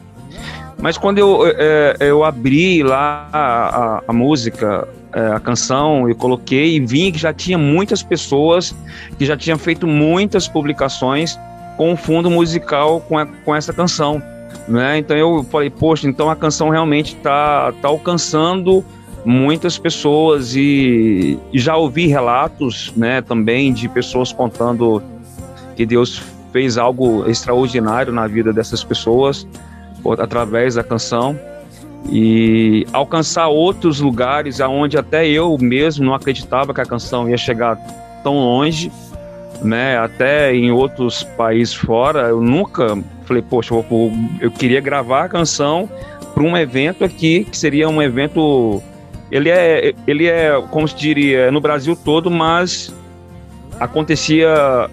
[0.80, 6.14] Mas quando eu, é, eu abri lá a, a, a música, é, a canção, eu
[6.14, 8.74] coloquei e vi que já tinha muitas pessoas
[9.18, 11.38] que já tinham feito muitas publicações
[11.76, 14.22] com o fundo musical com, a, com essa canção.
[14.68, 14.98] Né?
[14.98, 18.84] Então eu falei, poxa, então a canção realmente está tá alcançando
[19.24, 25.02] muitas pessoas e, e, já ouvi relatos né, também de pessoas contando
[25.74, 26.22] que Deus
[26.52, 29.46] fez algo extraordinário na vida dessas pessoas
[30.18, 31.38] através da canção
[32.10, 37.76] e alcançar outros lugares aonde até eu mesmo não acreditava que a canção ia chegar
[38.22, 38.90] tão longe,
[39.62, 39.98] né?
[39.98, 43.84] Até em outros países fora, eu nunca falei, poxa, eu,
[44.40, 45.88] eu queria gravar a canção
[46.32, 48.82] para um evento aqui que seria um evento
[49.30, 52.94] ele é ele é como se diria no Brasil todo, mas
[53.78, 54.88] acontecia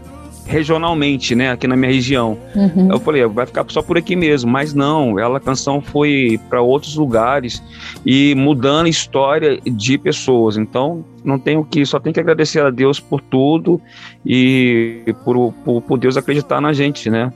[0.46, 2.38] regionalmente, né, aqui na minha região.
[2.56, 2.92] Uhum.
[2.92, 6.62] Eu falei, vai ficar só por aqui mesmo, mas não, ela a canção foi para
[6.62, 7.62] outros lugares
[8.06, 10.58] e mudando a história de pessoas.
[10.58, 13.82] Então, não tenho que, só tenho que agradecer a Deus por tudo
[14.26, 17.34] e por, por, por Deus acreditar na gente, né?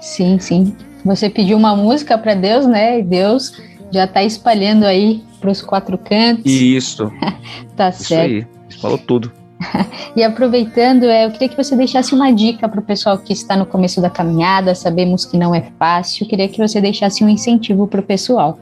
[0.00, 0.74] Sim, sim.
[1.04, 3.00] Você pediu uma música para Deus, né?
[3.00, 3.60] E Deus
[3.90, 6.50] já está espalhando aí para os quatro cantos.
[6.50, 7.10] Isso.
[7.76, 8.30] tá Isso certo.
[8.30, 8.80] Isso aí.
[8.80, 9.39] Falou tudo.
[10.16, 13.56] e aproveitando, é, eu queria que você deixasse uma dica para o pessoal que está
[13.56, 14.74] no começo da caminhada.
[14.74, 16.24] Sabemos que não é fácil.
[16.24, 18.58] Eu queria que você deixasse um incentivo para o pessoal.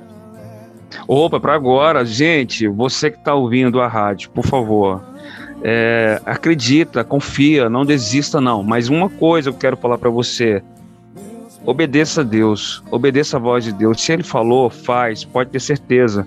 [1.06, 5.02] Opa, para agora, gente, você que está ouvindo a rádio, por favor,
[5.62, 8.62] é, acredita, confia, não desista não.
[8.62, 10.62] Mas uma coisa eu quero falar para você:
[11.64, 14.00] obedeça a Deus, obedeça a voz de Deus.
[14.00, 16.26] Se Ele falou, faz, pode ter certeza,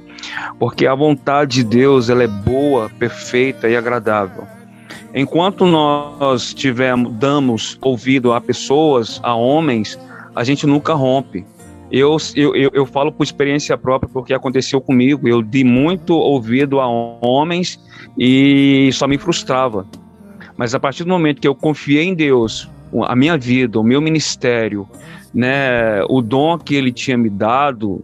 [0.59, 4.45] porque a vontade de Deus ela é boa, perfeita e agradável.
[5.14, 9.99] Enquanto nós tivermos, damos ouvido a pessoas, a homens,
[10.36, 11.45] a gente nunca rompe.
[11.91, 15.28] Eu, eu, eu, falo por experiência própria, porque aconteceu comigo.
[15.28, 17.78] Eu dei muito ouvido a homens
[18.18, 19.86] e só me frustrava.
[20.55, 22.70] Mas a partir do momento que eu confiei em Deus,
[23.03, 24.88] a minha vida, o meu ministério,
[25.34, 28.01] né, o dom que ele tinha me dado,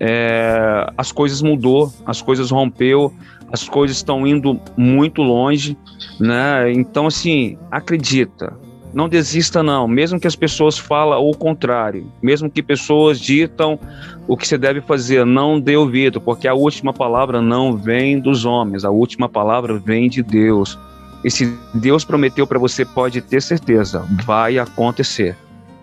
[0.00, 3.12] é, as coisas mudou, as coisas rompeu,
[3.52, 5.76] as coisas estão indo muito longe,
[6.18, 6.72] né?
[6.72, 8.56] Então assim, acredita,
[8.92, 13.78] não desista não, mesmo que as pessoas falem o contrário, mesmo que pessoas ditam
[14.26, 18.44] o que você deve fazer, não dê ouvido, porque a última palavra não vem dos
[18.44, 20.78] homens, a última palavra vem de Deus.
[21.24, 25.36] E se Deus prometeu para você, pode ter certeza, vai acontecer.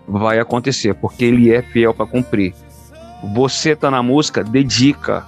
[0.08, 2.54] Vai acontecer, porque ele é fiel para cumprir.
[3.36, 5.26] Você tá na música, dedica,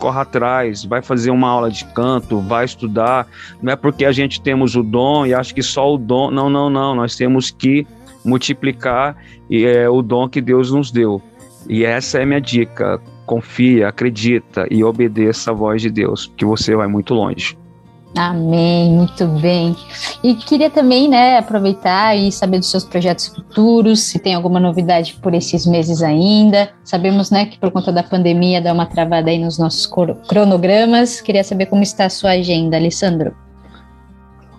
[0.00, 3.28] corra atrás, vai fazer uma aula de canto, vai estudar.
[3.62, 6.30] Não é porque a gente temos o dom e acha que só o dom.
[6.30, 6.94] Não, não, não.
[6.94, 7.86] Nós temos que
[8.24, 9.16] multiplicar
[9.50, 11.22] é o dom que Deus nos deu.
[11.68, 13.00] E essa é a minha dica.
[13.26, 17.56] Confia, acredita e obedeça a voz de Deus, que você vai muito longe.
[18.16, 19.76] Amém, muito bem.
[20.22, 25.16] E queria também, né, aproveitar e saber dos seus projetos futuros, se tem alguma novidade
[25.22, 26.70] por esses meses ainda.
[26.82, 29.88] Sabemos, né, que por conta da pandemia dá uma travada aí nos nossos
[30.28, 31.20] cronogramas.
[31.20, 33.32] Queria saber como está a sua agenda, Alessandro.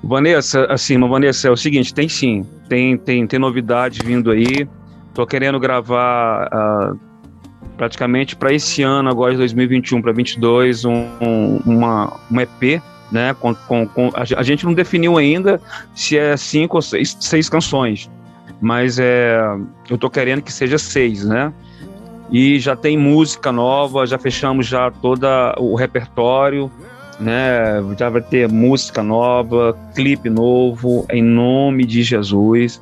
[0.03, 4.67] Vanessa, assim, Vanessa, é o seguinte, tem sim, tem, tem, tem novidade vindo aí.
[5.13, 6.99] Tô querendo gravar uh,
[7.77, 12.81] praticamente para esse ano, agora de 2021 para 2022, um, um, uma, um EP
[13.11, 13.33] né?
[13.33, 15.61] Com, com, com a, gente não definiu ainda
[15.93, 18.09] se é cinco ou seis, seis canções,
[18.61, 19.39] mas é,
[19.89, 21.51] eu tô querendo que seja seis, né?
[22.31, 26.71] E já tem música nova, já fechamos já todo o repertório,
[27.19, 27.83] né?
[27.99, 32.81] Já vai ter música nova, clipe novo, em nome de Jesus.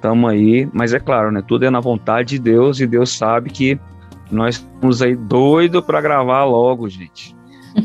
[0.00, 1.42] Tamo aí, mas é claro, né?
[1.46, 3.78] Tudo é na vontade de Deus e Deus sabe que
[4.30, 7.37] nós estamos aí doido para gravar logo, gente.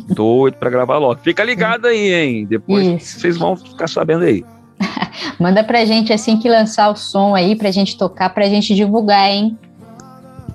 [0.10, 1.20] Doido para gravar logo.
[1.22, 2.46] Fica ligado aí, hein?
[2.46, 3.20] Depois Isso.
[3.20, 4.44] vocês vão ficar sabendo aí.
[5.40, 9.30] Manda pra gente assim que lançar o som aí pra gente tocar, pra gente divulgar,
[9.30, 9.58] hein?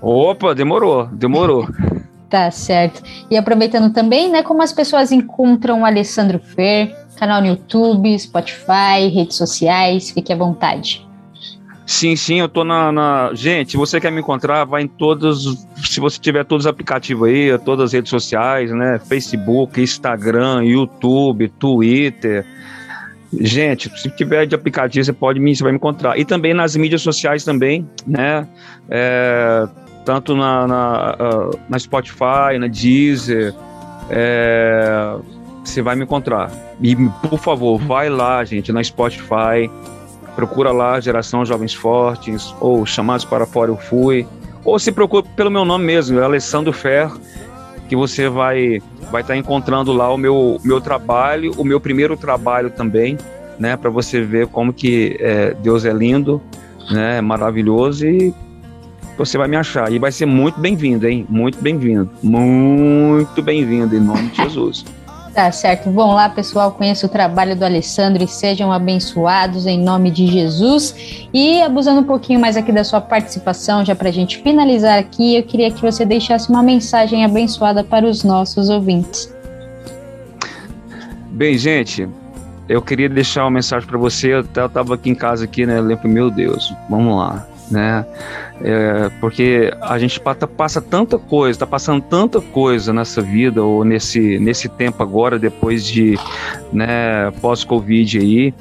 [0.00, 1.66] Opa, demorou, demorou.
[2.28, 3.02] tá certo.
[3.30, 9.08] E aproveitando também, né, como as pessoas encontram o Alessandro Fer, canal no YouTube, Spotify,
[9.12, 11.07] redes sociais, fique à vontade.
[11.88, 15.66] Sim, sim, eu tô na, na, Gente, você quer me encontrar, vai em todos.
[15.82, 19.00] Se você tiver todos os aplicativos aí, todas as redes sociais, né?
[19.08, 22.44] Facebook, Instagram, YouTube, Twitter.
[23.32, 26.18] Gente, se tiver de aplicativo, você pode me, você vai me encontrar.
[26.18, 28.46] E também nas mídias sociais também, né?
[28.90, 29.66] É,
[30.04, 31.16] tanto na, na,
[31.70, 33.54] na, Spotify, na Deezer.
[34.10, 35.16] É,
[35.64, 36.52] você vai me encontrar.
[36.82, 39.70] E, por favor, vai lá, gente, na Spotify
[40.38, 44.24] procura lá Geração Jovens Fortes, ou Chamados para Fora Eu Fui,
[44.64, 47.10] ou se procura pelo meu nome mesmo, Alessandro Fer,
[47.88, 48.80] que você vai
[49.10, 53.18] vai estar tá encontrando lá o meu, meu trabalho, o meu primeiro trabalho também,
[53.58, 56.40] né, para você ver como que é, Deus é lindo,
[56.88, 58.32] né, é maravilhoso e
[59.16, 59.90] você vai me achar.
[59.90, 61.26] E vai ser muito bem-vindo, hein?
[61.28, 62.08] Muito bem-vindo.
[62.22, 64.84] Muito bem-vindo, em nome de Jesus.
[65.38, 65.88] Tá certo.
[65.92, 71.28] Vão lá, pessoal, conheça o trabalho do Alessandro e sejam abençoados em nome de Jesus.
[71.32, 75.36] E abusando um pouquinho mais aqui da sua participação, já para a gente finalizar aqui,
[75.36, 79.32] eu queria que você deixasse uma mensagem abençoada para os nossos ouvintes.
[81.30, 82.08] Bem, gente,
[82.68, 84.34] eu queria deixar uma mensagem para você.
[84.34, 85.78] Eu estava aqui em casa aqui, né?
[85.78, 88.04] Eu lembro, meu Deus, vamos lá, né?
[88.60, 90.20] É, porque a gente
[90.56, 95.84] passa tanta coisa, está passando tanta coisa nessa vida ou nesse, nesse tempo agora, depois
[95.84, 96.18] de
[96.72, 98.54] né, pós-Covid aí,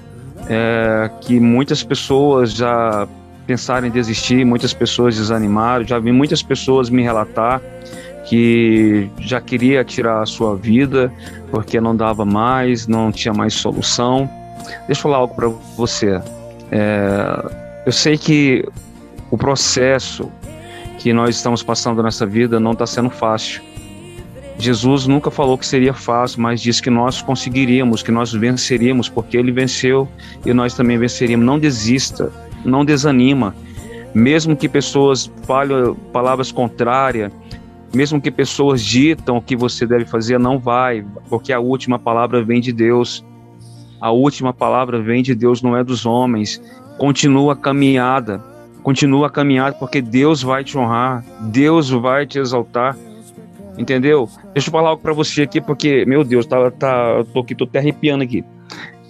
[0.49, 3.07] é, que muitas pessoas já
[3.45, 7.61] pensaram em desistir, muitas pessoas desanimaram, já vi muitas pessoas me relatar
[8.25, 11.11] que já queria tirar a sua vida
[11.49, 14.29] porque não dava mais, não tinha mais solução.
[14.85, 15.47] Deixa eu falar algo para
[15.77, 16.21] você.
[16.69, 17.51] É,
[17.85, 18.67] eu sei que
[19.29, 20.31] o processo
[20.97, 23.61] que nós estamos passando nessa vida não está sendo fácil.
[24.59, 29.37] Jesus nunca falou que seria fácil, mas disse que nós conseguiríamos, que nós venceríamos, porque
[29.37, 30.07] ele venceu
[30.43, 31.45] e nós também venceríamos.
[31.45, 32.31] Não desista,
[32.65, 33.55] não desanima.
[34.15, 37.31] Mesmo que pessoas falem palavras contrárias,
[37.93, 42.43] mesmo que pessoas ditam o que você deve fazer, não vai, porque a última palavra
[42.43, 43.23] vem de Deus.
[44.01, 46.61] A última palavra vem de Deus, não é dos homens.
[46.97, 48.43] Continua a caminhada
[48.87, 52.95] Continua a caminhar porque Deus vai te honrar, Deus vai te exaltar.
[53.77, 54.29] Entendeu?
[54.53, 57.53] Deixa eu falar algo para você aqui porque, meu Deus, tá, tá, eu tô aqui,
[57.53, 58.45] tô até arrepiando aqui.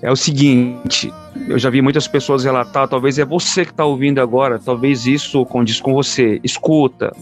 [0.02, 1.14] É o seguinte,
[1.48, 5.46] eu já vi muitas pessoas relatar, talvez é você que está ouvindo agora, talvez isso
[5.46, 6.42] condiz com você.
[6.44, 7.16] Escuta,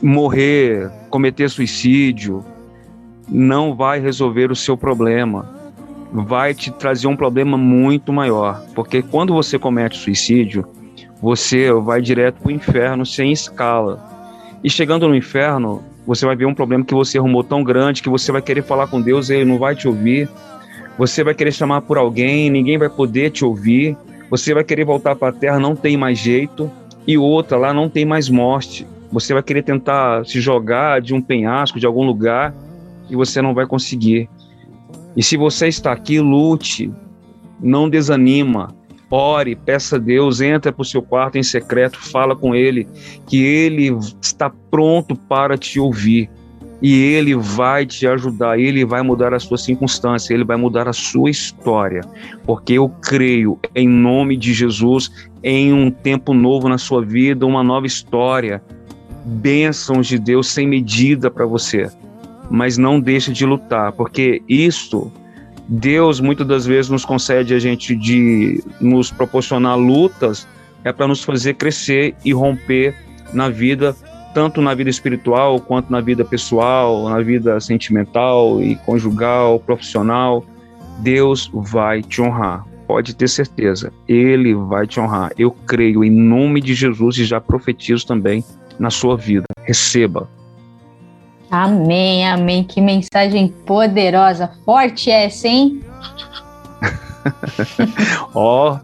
[0.00, 2.44] morrer, cometer suicídio,
[3.28, 5.52] não vai resolver o seu problema.
[6.12, 8.62] Vai te trazer um problema muito maior.
[8.72, 10.75] Porque quando você comete suicídio,
[11.20, 14.16] você vai direto para o inferno sem escala.
[14.62, 18.08] E chegando no inferno, você vai ver um problema que você arrumou tão grande que
[18.08, 20.28] você vai querer falar com Deus, ele não vai te ouvir.
[20.98, 23.96] Você vai querer chamar por alguém, ninguém vai poder te ouvir.
[24.30, 26.70] Você vai querer voltar para a terra, não tem mais jeito.
[27.06, 28.86] E outra, lá não tem mais morte.
[29.12, 32.54] Você vai querer tentar se jogar de um penhasco, de algum lugar,
[33.08, 34.28] e você não vai conseguir.
[35.16, 36.92] E se você está aqui, lute,
[37.60, 38.74] não desanima,
[39.10, 42.88] Ore, peça a Deus, entra para o seu quarto em secreto, fala com Ele,
[43.26, 46.28] que Ele está pronto para te ouvir.
[46.82, 50.92] E Ele vai te ajudar, Ele vai mudar a sua circunstância, Ele vai mudar a
[50.92, 52.02] sua história.
[52.44, 55.10] Porque eu creio, em nome de Jesus,
[55.42, 58.62] em um tempo novo na sua vida, uma nova história.
[59.24, 61.88] Bênçãos de Deus sem medida para você.
[62.50, 65.10] Mas não deixe de lutar, porque isto
[65.68, 70.46] Deus muitas das vezes nos concede a gente de nos proporcionar lutas
[70.84, 72.94] é para nos fazer crescer e romper
[73.32, 73.96] na vida,
[74.32, 80.44] tanto na vida espiritual quanto na vida pessoal, na vida sentimental e conjugal, profissional.
[81.00, 82.64] Deus vai te honrar.
[82.86, 85.32] Pode ter certeza, Ele vai te honrar.
[85.36, 88.44] Eu creio em nome de Jesus e já profetizo também
[88.78, 89.44] na sua vida.
[89.64, 90.28] Receba.
[91.56, 92.62] Amém, amém.
[92.62, 94.50] Que mensagem poderosa.
[94.62, 95.80] Forte essa, hein?
[98.34, 98.74] Ó.
[98.74, 98.80] oh.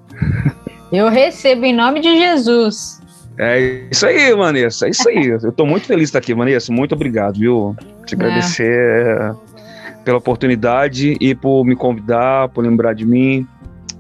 [0.91, 2.99] Eu recebo em nome de Jesus.
[3.39, 3.61] É
[3.91, 4.87] isso aí, Vanessa.
[4.87, 5.27] É isso aí.
[5.27, 6.73] Eu tô muito feliz de estar aqui, Vanessa.
[6.73, 7.77] Muito obrigado, viu?
[8.07, 9.35] Te agradecer é.
[10.03, 13.47] pela oportunidade e por me convidar, por lembrar de mim.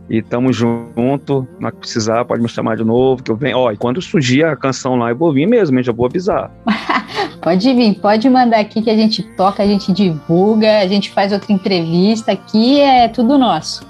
[0.08, 1.46] E tamo junto.
[1.60, 3.58] Na que precisar, pode me chamar de novo, que eu venho.
[3.58, 5.84] Ó, e quando surgir a canção lá, eu vou vir mesmo, hein?
[5.84, 6.50] Já vou avisar.
[7.42, 11.32] pode vir, pode mandar aqui que a gente toca, a gente divulga, a gente faz
[11.32, 12.32] outra entrevista.
[12.32, 13.84] Aqui é tudo nosso.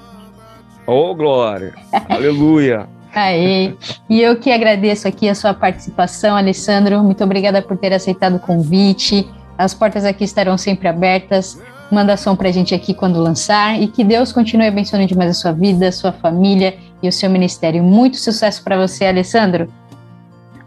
[0.87, 1.75] Ô, oh, Glória!
[2.09, 2.89] Aleluia!
[3.15, 3.77] Aí.
[4.09, 7.03] E eu que agradeço aqui a sua participação, Alessandro.
[7.05, 9.29] Muito obrigada por ter aceitado o convite.
[9.59, 11.61] As portas aqui estarão sempre abertas.
[11.91, 15.53] Manda som pra gente aqui quando lançar e que Deus continue abençoando demais a sua
[15.53, 17.83] vida, a sua família e o seu ministério.
[17.83, 19.69] Muito sucesso para você, Alessandro.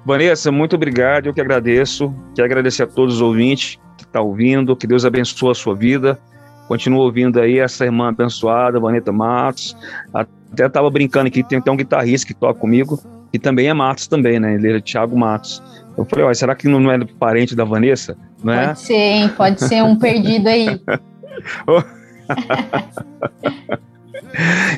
[0.05, 1.27] Vanessa, muito obrigado.
[1.27, 2.13] Eu que agradeço.
[2.35, 4.75] Quero agradecer a todos os ouvintes que estão tá ouvindo.
[4.75, 6.19] Que Deus abençoe a sua vida.
[6.67, 9.75] Continua ouvindo aí essa irmã abençoada, Vaneta Matos.
[10.13, 12.99] Até estava brincando aqui, tem, tem um guitarrista que toca comigo,
[13.31, 14.55] e também é Matos também, né?
[14.55, 15.61] Ele é Thiago Matos.
[15.97, 18.17] Eu falei, olha, será que não é parente da Vanessa?
[18.43, 18.67] Não é?
[18.67, 19.29] Pode ser, hein?
[19.35, 20.81] Pode ser um perdido aí.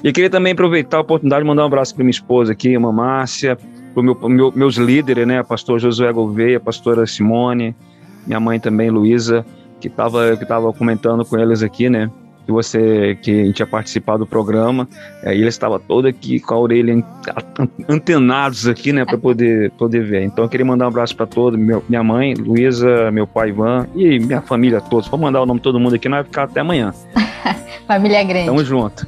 [0.04, 2.80] e queria também aproveitar a oportunidade de mandar um abraço para minha esposa aqui, a
[2.80, 3.58] Márcia,
[4.04, 5.44] meu, meu, meus líderes, né?
[5.44, 7.76] Pastor Josué Gouveia, pastora Simone,
[8.26, 9.46] minha mãe também, Luísa,
[9.80, 12.10] que estava que tava comentando com eles aqui, né?
[12.48, 14.88] Que você que tinha participado do programa,
[15.22, 17.04] aí eles estavam todos aqui com a orelha
[17.90, 20.24] antenados aqui, né, para poder poder ver.
[20.24, 24.18] Então eu queria mandar um abraço para todos, minha mãe, Luísa, meu pai Ivan e
[24.18, 25.10] minha família todos.
[25.10, 26.94] Vou mandar o nome de todo mundo aqui, não vai ficar até amanhã.
[27.86, 28.46] família grande.
[28.46, 29.06] Tamo junto.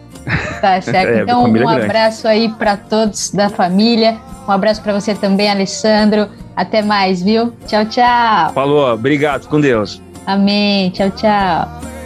[0.60, 1.10] Tá certo.
[1.10, 1.84] É, então um grande.
[1.84, 4.18] abraço aí para todos da família.
[4.48, 6.28] Um abraço para você também, Alessandro.
[6.56, 7.54] Até mais, viu?
[7.68, 8.54] Tchau, tchau.
[8.54, 10.02] Falou, obrigado, com Deus.
[10.26, 10.90] Amém.
[10.92, 11.99] Tchau, tchau.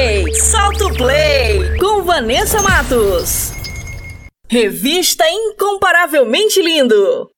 [0.00, 0.34] Play!
[0.34, 1.78] Solta o play!
[1.78, 3.52] Com Vanessa Matos.
[4.48, 7.30] Revista Incomparavelmente Lindo.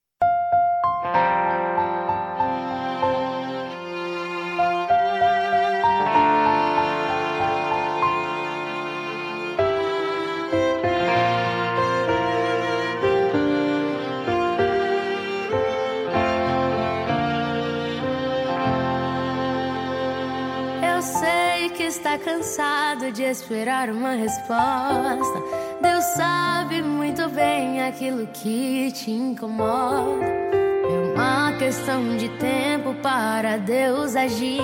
[22.24, 25.42] Cansado de esperar uma resposta.
[25.80, 30.24] Deus sabe muito bem aquilo que te incomoda.
[30.24, 34.62] É uma questão de tempo para Deus agir.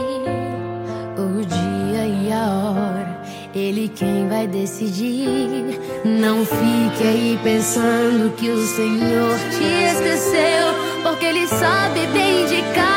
[1.17, 3.23] O dia e a hora,
[3.55, 5.81] Ele quem vai decidir.
[6.05, 12.88] Não fique aí pensando que o Senhor te esqueceu, porque Ele sabe bem de cada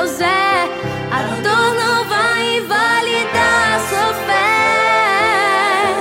[0.00, 0.68] como José.
[1.12, 5.94] A dor não vai invalidar a sua fé.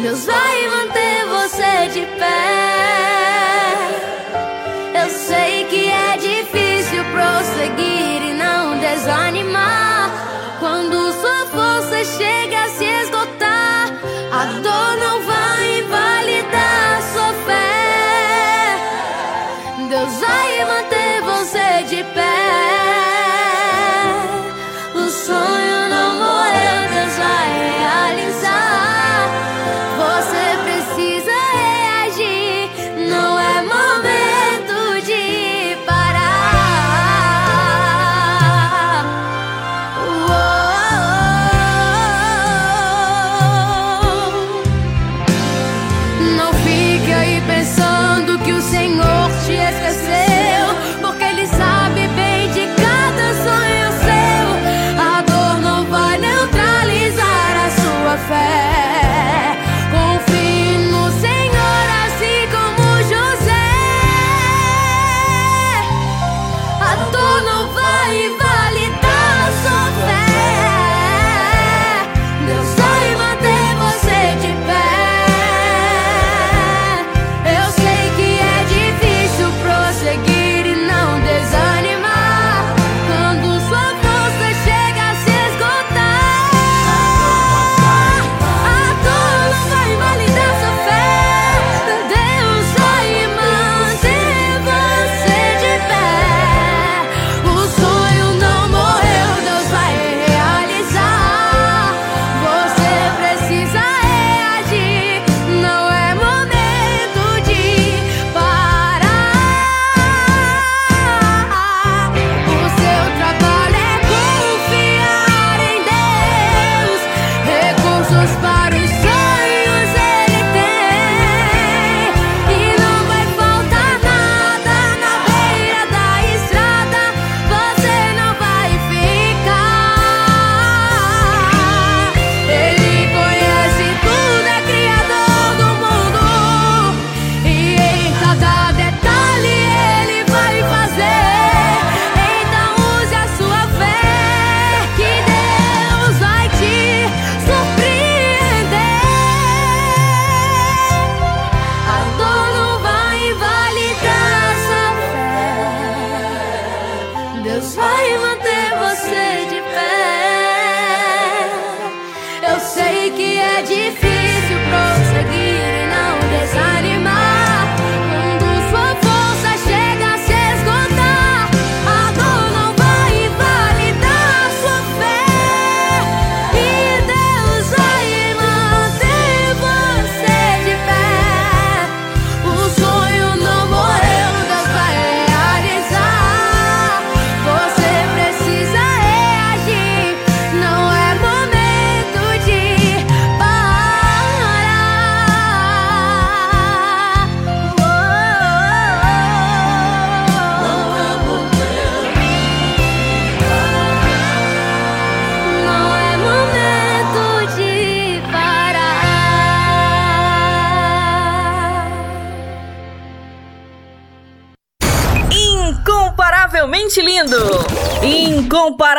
[0.00, 2.28] Deus vai manter você de pé.
[5.02, 10.10] Eu sei que é difícil prosseguir e não desanimar.
[10.58, 13.92] Quando sua força chega a se esgotar,
[14.32, 18.76] a dor não vai invalidar a sua fé.
[19.88, 22.89] Deus vai manter você de pé.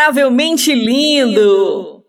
[0.02, 2.04] Incomparavelmente lindo!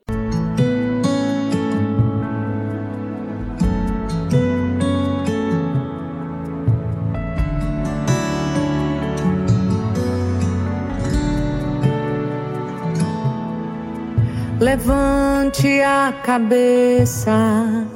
[14.58, 17.86] Levante a cabeça,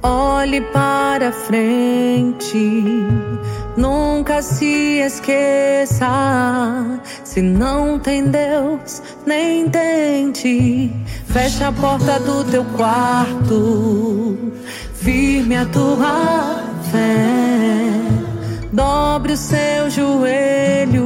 [0.00, 2.84] olhe para frente.
[3.76, 6.06] Nunca se esqueça,
[7.24, 10.90] se não tem Deus, nem tente.
[11.26, 14.36] Fecha a porta do teu quarto,
[14.94, 17.90] firme a tua fé.
[18.72, 21.04] Dobre os seus joelhos,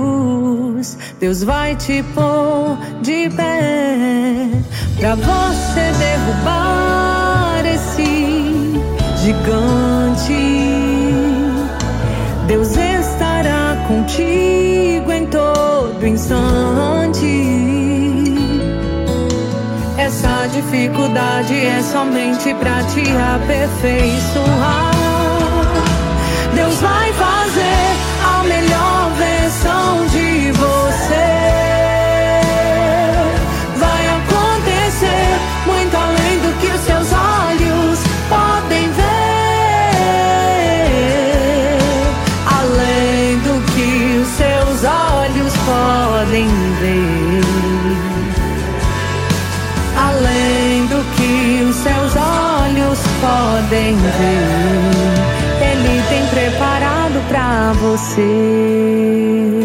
[1.20, 4.48] Deus vai te pôr de pé.
[4.98, 8.80] Pra você derrubar esse
[9.22, 10.58] gigante.
[12.46, 17.27] Deus estará contigo em todo instante.
[20.48, 23.02] Dificuldade é somente pra te
[23.34, 24.87] aperfeiçoar.
[55.60, 59.60] Ele tem preparado pra você.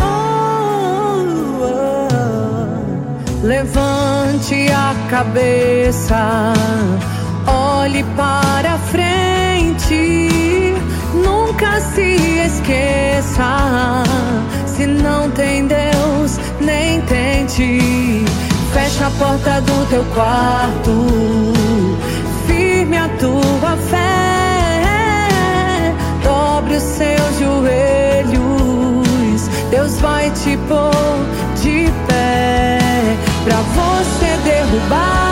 [0.00, 1.18] Oh,
[1.62, 3.46] oh.
[3.46, 6.52] Levante a cabeça,
[7.46, 10.28] olhe para frente.
[11.14, 12.16] Nunca se
[12.46, 14.02] esqueça.
[14.66, 18.24] Se não tem Deus, nem tente.
[18.72, 21.57] Fecha a porta do teu quarto
[22.88, 24.82] firme a tua fé,
[26.22, 29.02] dobre os seus joelhos,
[29.70, 30.90] Deus vai te pôr
[31.60, 32.78] de pé,
[33.44, 35.27] pra você derrubar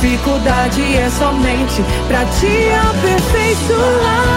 [0.00, 4.28] dificuldade é somente pra te aperfeiçoar.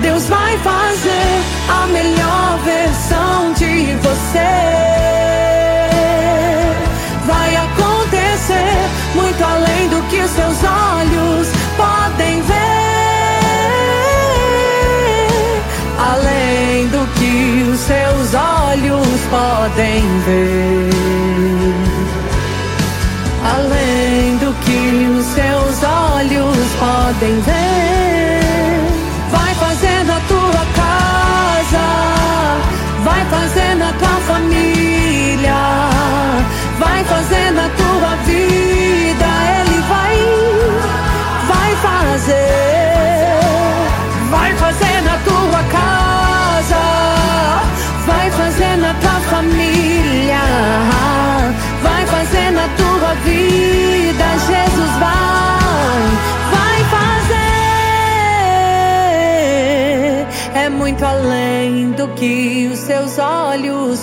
[0.00, 4.38] Deus vai fazer a melhor versão de você.
[7.26, 12.56] Vai acontecer muito além do que os seus olhos podem ver.
[15.98, 20.65] Além do que os seus olhos podem ver
[27.16, 27.65] olhos podem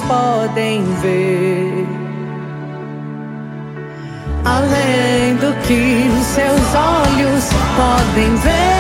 [0.07, 1.87] podem ver.
[4.45, 8.72] Além do que seus olhos podem ver.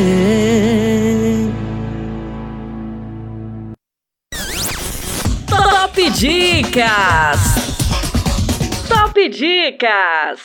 [5.47, 7.39] Top Dicas!
[8.89, 10.41] Top Dicas!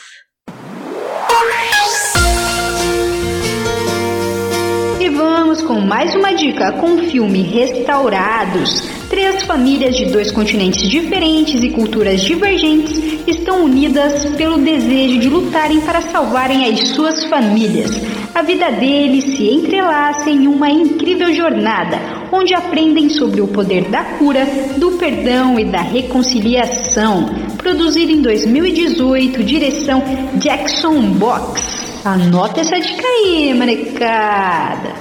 [5.01, 8.87] E vamos com mais uma dica com o filme Restaurados.
[9.09, 13.15] Três famílias de dois continentes diferentes e culturas divergentes
[13.63, 17.91] unidas pelo desejo de lutarem para salvarem as suas famílias.
[18.33, 21.97] A vida deles se entrelaça em uma incrível jornada,
[22.31, 24.45] onde aprendem sobre o poder da cura,
[24.77, 27.27] do perdão e da reconciliação.
[27.57, 30.03] Produzido em 2018, direção
[30.35, 32.01] Jackson Box.
[32.03, 34.93] Anota essa dica aí, molecada.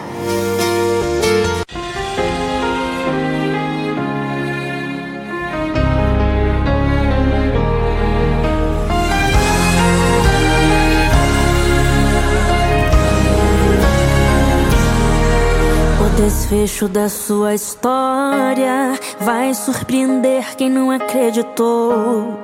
[16.24, 22.40] Desfecho da sua história vai surpreender quem não acreditou.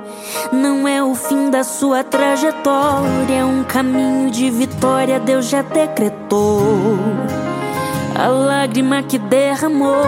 [0.53, 6.61] Não é o fim da sua trajetória, é um caminho de vitória, Deus já decretou.
[8.15, 10.05] A lágrima que derramou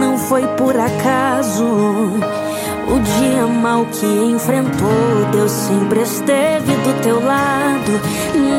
[0.00, 1.64] não foi por acaso.
[1.64, 7.92] O dia mal que enfrentou, Deus sempre esteve do teu lado.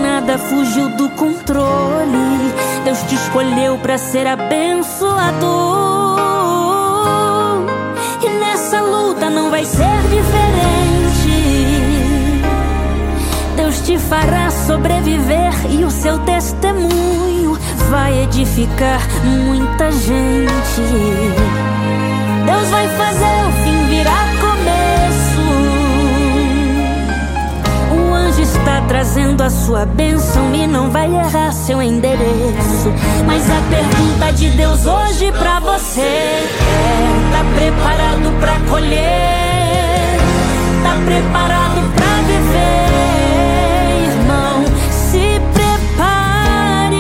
[0.02, 2.65] Nada fugiu do controle.
[2.86, 6.20] Deus te escolheu para ser abençoador.
[8.24, 11.42] E nessa luta não vai ser diferente.
[13.56, 17.58] Deus te fará sobreviver e o seu testemunho
[17.90, 20.82] vai edificar muita gente.
[22.46, 23.65] Deus vai fazer o
[28.66, 32.92] está trazendo a sua bênção e não vai errar seu endereço.
[33.28, 36.48] Mas a pergunta de Deus hoje pra você é:
[37.32, 40.18] tá preparado pra colher?
[40.82, 42.90] Tá preparado pra viver,
[44.10, 44.66] irmão?
[44.92, 46.98] Se prepare.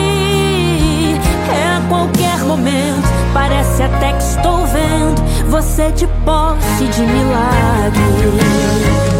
[1.49, 3.09] É a qualquer momento.
[3.33, 5.19] Parece até que estou vendo
[5.49, 9.14] você de posse de milagre.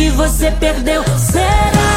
[0.00, 1.90] Que você perdeu será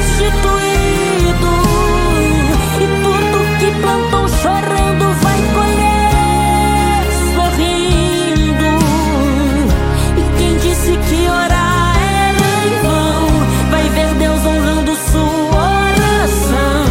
[0.00, 1.52] restituído.
[2.80, 7.04] E tudo que plantou chorando vai colher
[7.34, 8.72] sorrindo.
[10.16, 13.28] E quem disse que orar era em vão,
[13.70, 16.84] vai ver Deus honrando sua oração.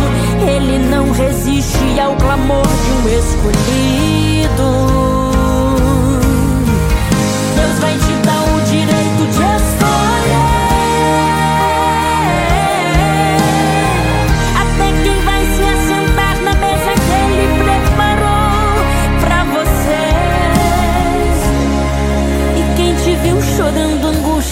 [0.48, 4.81] Ele não resiste ao clamor de um escolhido.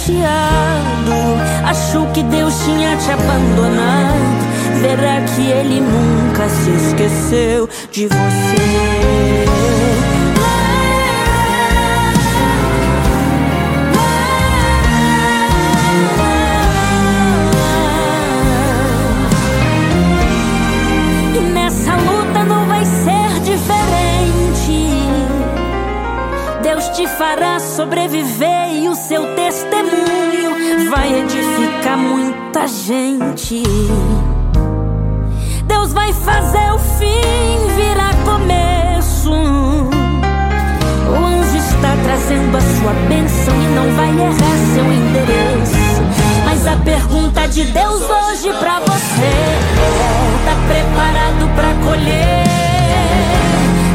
[0.10, 4.40] Angustiado, achou que Deus tinha te abandonado.
[4.82, 9.79] Verá que Ele nunca se esqueceu de você.
[27.00, 33.64] Te fará sobreviver e o seu testemunho vai edificar muita gente.
[35.64, 39.32] Deus vai fazer o fim virar começo.
[39.32, 46.04] O anjo está trazendo a sua bênção e não vai errar seu endereço.
[46.44, 49.60] Mas a pergunta de Deus hoje pra você é:
[50.44, 52.44] tá preparado pra colher?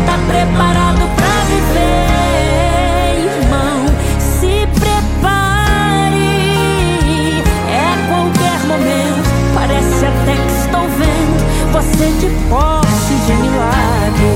[0.06, 2.14] Tá preparado pra viver,
[8.75, 9.31] momento.
[9.55, 14.33] Parece até que estou vendo você de posse de milagre.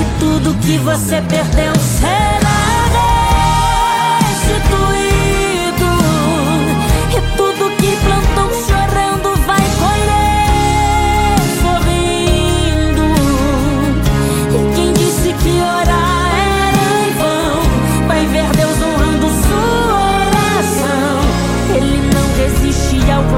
[0.00, 2.15] E tudo que você perdeu será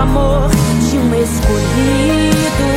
[0.08, 0.48] amor
[0.90, 2.68] de um escolhido.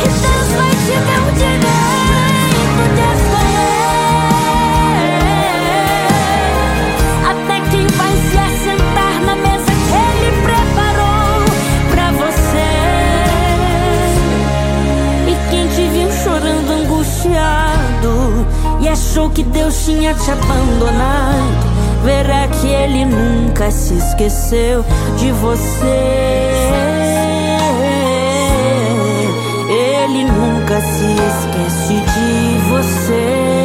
[0.00, 3.78] Que Deus vai te dar um direito de escolher.
[7.30, 11.30] Até quem vai se assentar na mesa que Ele preparou
[11.90, 12.70] pra você.
[15.28, 18.14] E quem te viu chorando, angustiado,
[18.80, 21.69] e achou que Deus tinha te abandonado
[22.02, 24.84] verá que Ele nunca se esqueceu
[25.16, 26.40] de você.
[29.68, 33.59] Ele nunca se esquece de você.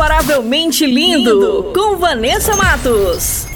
[0.00, 3.46] Incomparavelmente Lindo, Lindo, com Vanessa Matos.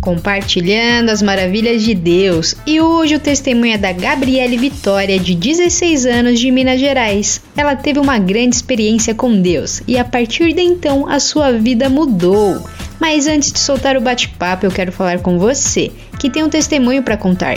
[0.00, 2.54] Compartilhando as maravilhas de Deus.
[2.64, 7.42] E hoje o testemunho é da Gabriele Vitória, de 16 anos, de Minas Gerais.
[7.56, 11.88] Ela teve uma grande experiência com Deus e a partir de então a sua vida
[11.88, 12.62] mudou.
[13.00, 17.02] Mas antes de soltar o bate-papo, eu quero falar com você, que tem um testemunho
[17.02, 17.56] para contar.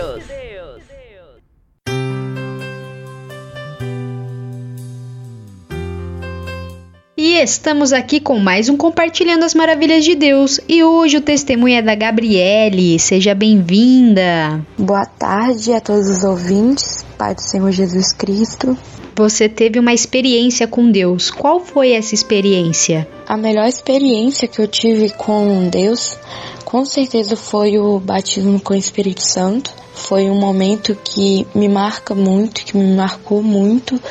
[7.23, 10.59] E estamos aqui com mais um Compartilhando as Maravilhas de Deus.
[10.67, 12.97] E hoje o testemunho é da Gabriele.
[12.97, 14.59] Seja bem-vinda.
[14.75, 17.05] Boa tarde a todos os ouvintes.
[17.19, 18.75] Pai do Senhor Jesus Cristo.
[19.15, 21.29] Você teve uma experiência com Deus.
[21.29, 23.07] Qual foi essa experiência?
[23.27, 26.17] A melhor experiência que eu tive com Deus,
[26.65, 29.71] com certeza, foi o batismo com o Espírito Santo.
[29.93, 34.01] Foi um momento que me marca muito, que me marcou muito,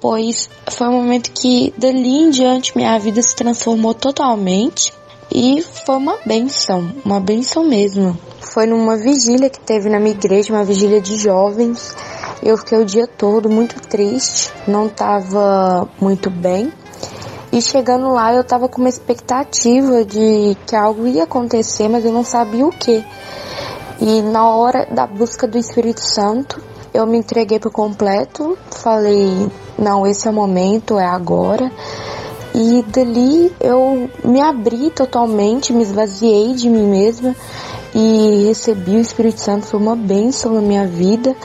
[0.00, 4.92] pois foi um momento que dali em diante minha vida se transformou totalmente
[5.32, 8.16] e foi uma benção, uma benção mesmo.
[8.40, 11.94] Foi numa vigília que teve na minha igreja, uma vigília de jovens.
[12.42, 16.72] Eu fiquei o dia todo muito triste, não estava muito bem.
[17.52, 22.12] E chegando lá eu estava com uma expectativa de que algo ia acontecer, mas eu
[22.12, 23.04] não sabia o que.
[24.00, 30.06] E na hora da busca do Espírito Santo, eu me entreguei por completo, falei, não,
[30.06, 31.70] esse é o momento, é agora.
[32.54, 37.36] E dali eu me abri totalmente, me esvaziei de mim mesma
[37.94, 41.36] e recebi o Espírito Santo, foi uma bênção na minha vida.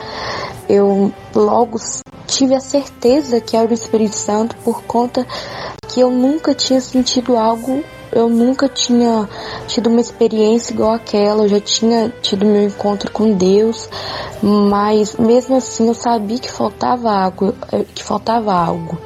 [0.68, 1.78] Eu logo
[2.26, 5.26] tive a certeza que era o Espírito Santo por conta
[5.88, 9.28] que eu nunca tinha sentido algo eu nunca tinha
[9.66, 13.88] tido uma experiência igual aquela, eu já tinha tido meu encontro com Deus,
[14.42, 17.54] mas mesmo assim eu sabia que faltava algo,
[17.94, 18.98] que faltava algo,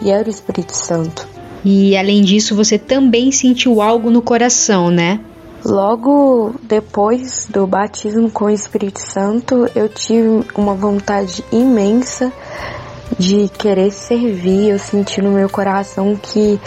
[0.00, 1.26] e era o Espírito Santo.
[1.64, 5.20] E além disso, você também sentiu algo no coração, né?
[5.64, 12.32] Logo depois do batismo com o Espírito Santo, eu tive uma vontade imensa
[13.18, 14.70] de querer servir.
[14.70, 16.60] Eu senti no meu coração que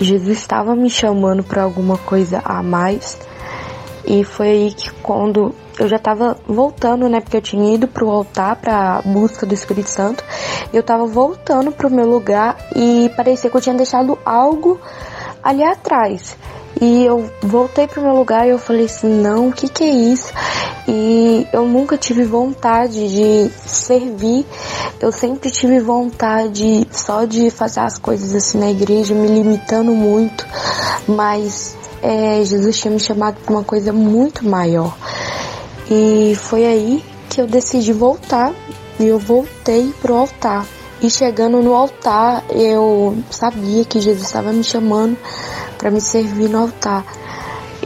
[0.00, 3.18] Jesus estava me chamando para alguma coisa a mais.
[4.06, 8.10] E foi aí que quando eu já estava voltando, né, porque eu tinha ido pro
[8.10, 10.24] altar para busca do Espírito Santo,
[10.72, 14.80] eu estava voltando pro meu lugar e parecia que eu tinha deixado algo
[15.42, 16.36] ali atrás.
[16.80, 19.90] E eu voltei pro meu lugar e eu falei assim, não, o que que é
[19.90, 20.30] isso?
[20.86, 24.44] E eu nunca tive vontade de servir,
[25.00, 30.46] eu sempre tive vontade só de fazer as coisas assim na igreja, me limitando muito,
[31.08, 34.94] mas é, Jesus tinha me chamado para uma coisa muito maior.
[35.90, 38.52] E foi aí que eu decidi voltar
[39.00, 40.66] e eu voltei pro altar.
[41.00, 45.16] E chegando no altar, eu sabia que Jesus estava me chamando
[45.78, 47.04] para me servir no altar.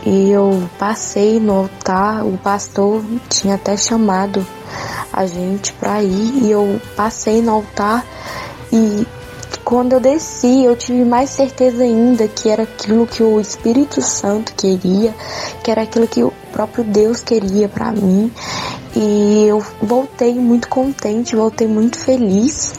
[0.04, 4.46] E eu passei no altar, o pastor tinha até chamado
[5.12, 8.04] a gente para ir e eu passei no altar
[8.72, 9.06] e
[9.64, 14.52] quando eu desci, eu tive mais certeza ainda que era aquilo que o Espírito Santo
[14.54, 15.14] queria,
[15.62, 18.32] que era aquilo que o próprio Deus queria para mim.
[18.96, 22.74] E eu voltei muito contente, voltei muito feliz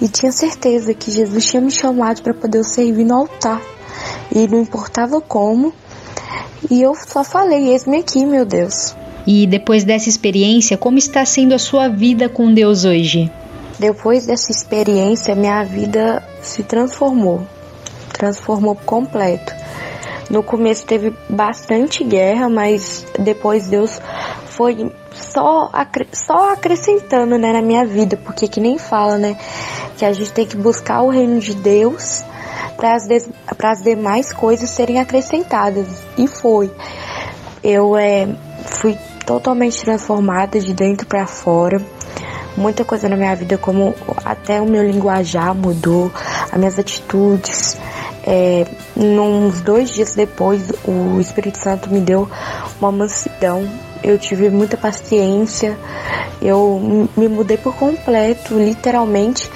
[0.00, 3.62] e tinha certeza que Jesus tinha me chamado para poder servir no altar
[4.34, 5.72] e não importava como.
[6.70, 8.94] E eu só falei: Eis-me aqui, meu Deus.
[9.26, 13.30] E depois dessa experiência, como está sendo a sua vida com Deus hoje?
[13.78, 17.46] Depois dessa experiência, minha vida se transformou
[18.16, 19.54] transformou completo.
[20.30, 24.00] No começo teve bastante guerra, mas depois Deus
[24.46, 25.70] foi só,
[26.12, 29.38] só acrescentando né, na minha vida, porque que nem fala, né?
[29.96, 32.24] Que a gente tem que buscar o reino de Deus
[32.76, 35.86] para as, as demais coisas serem acrescentadas.
[36.16, 36.70] E foi.
[37.62, 38.28] Eu é,
[38.64, 41.80] fui totalmente transformada de dentro para fora.
[42.56, 43.94] Muita coisa na minha vida, como
[44.24, 46.10] até o meu linguajar mudou,
[46.50, 47.76] as minhas atitudes.
[48.24, 48.66] É,
[48.96, 52.28] uns dois dias depois, o Espírito Santo me deu
[52.80, 53.68] uma mansidão.
[54.06, 55.76] Eu tive muita paciência.
[56.40, 59.50] Eu me mudei por completo, literalmente.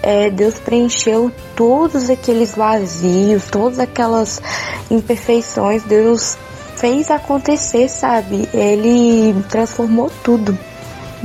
[0.00, 4.40] É, Deus preencheu todos aqueles vazios, todas aquelas
[4.88, 5.82] imperfeições.
[5.82, 6.38] Deus
[6.76, 8.48] fez acontecer, sabe?
[8.54, 10.56] Ele transformou tudo.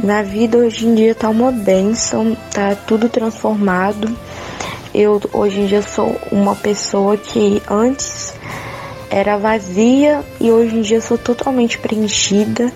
[0.04, 4.10] Na vida hoje em dia tá uma benção, tá tudo transformado.
[4.94, 8.34] Eu hoje em dia sou uma pessoa que antes
[9.12, 12.72] era vazia e hoje em dia sou totalmente preenchida.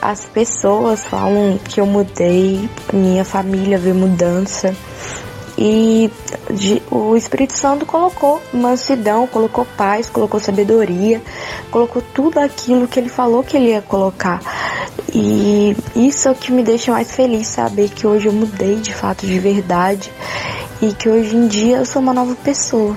[0.00, 4.74] As pessoas falam que eu mudei, minha família vê mudança.
[5.58, 6.10] E
[6.50, 11.20] de, o Espírito Santo colocou mansidão, colocou paz, colocou sabedoria,
[11.70, 14.40] colocou tudo aquilo que ele falou que ele ia colocar.
[15.12, 18.94] E isso é o que me deixa mais feliz, saber que hoje eu mudei de
[18.94, 20.12] fato de verdade
[20.80, 22.94] e que hoje em dia eu sou uma nova pessoa.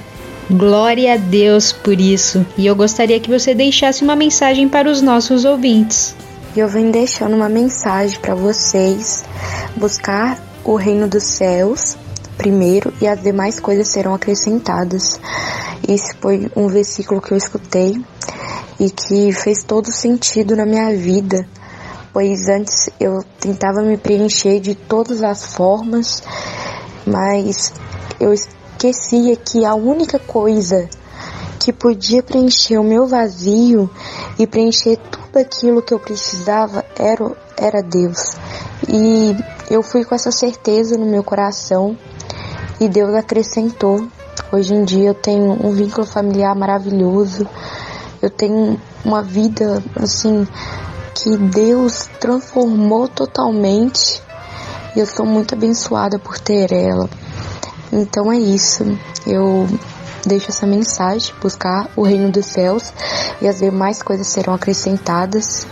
[0.50, 2.44] Glória a Deus por isso.
[2.58, 6.16] E eu gostaria que você deixasse uma mensagem para os nossos ouvintes.
[6.58, 9.24] Eu venho deixando uma mensagem para vocês
[9.76, 11.96] buscar o reino dos céus
[12.36, 15.20] primeiro e as demais coisas serão acrescentadas.
[15.88, 18.02] Esse foi um versículo que eu escutei
[18.80, 21.46] e que fez todo sentido na minha vida,
[22.12, 26.24] pois antes eu tentava me preencher de todas as formas,
[27.06, 27.74] mas
[28.20, 28.34] eu
[28.80, 30.88] esquecia que a única coisa
[31.60, 33.90] que podia preencher o meu vazio
[34.38, 38.38] e preencher tudo aquilo que eu precisava era, era Deus.
[38.88, 39.36] E
[39.70, 41.98] eu fui com essa certeza no meu coração
[42.80, 44.08] e Deus acrescentou.
[44.50, 47.46] Hoje em dia eu tenho um vínculo familiar maravilhoso.
[48.22, 50.48] Eu tenho uma vida assim
[51.14, 54.22] que Deus transformou totalmente.
[54.96, 57.10] E eu sou muito abençoada por ter ela.
[57.92, 58.84] Então é isso.
[59.26, 59.68] Eu
[60.26, 62.94] deixo essa mensagem, buscar o reino dos céus
[63.42, 65.66] e as demais coisas serão acrescentadas.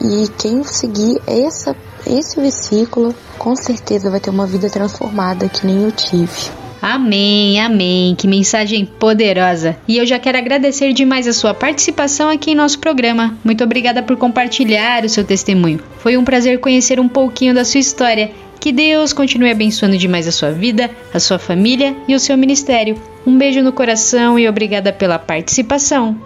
[0.00, 1.74] E quem seguir essa
[2.06, 6.65] esse versículo, com certeza vai ter uma vida transformada que nem eu tive.
[6.80, 8.14] Amém, amém.
[8.14, 9.76] Que mensagem poderosa.
[9.88, 13.36] E eu já quero agradecer demais a sua participação aqui em nosso programa.
[13.44, 15.80] Muito obrigada por compartilhar o seu testemunho.
[15.98, 18.30] Foi um prazer conhecer um pouquinho da sua história.
[18.60, 23.00] Que Deus continue abençoando demais a sua vida, a sua família e o seu ministério.
[23.26, 26.16] Um beijo no coração e obrigada pela participação.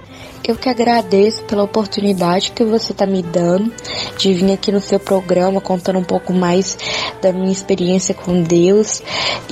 [0.47, 3.73] Eu que agradeço pela oportunidade que você está me dando
[4.17, 6.77] de vir aqui no seu programa contando um pouco mais
[7.21, 9.03] da minha experiência com Deus.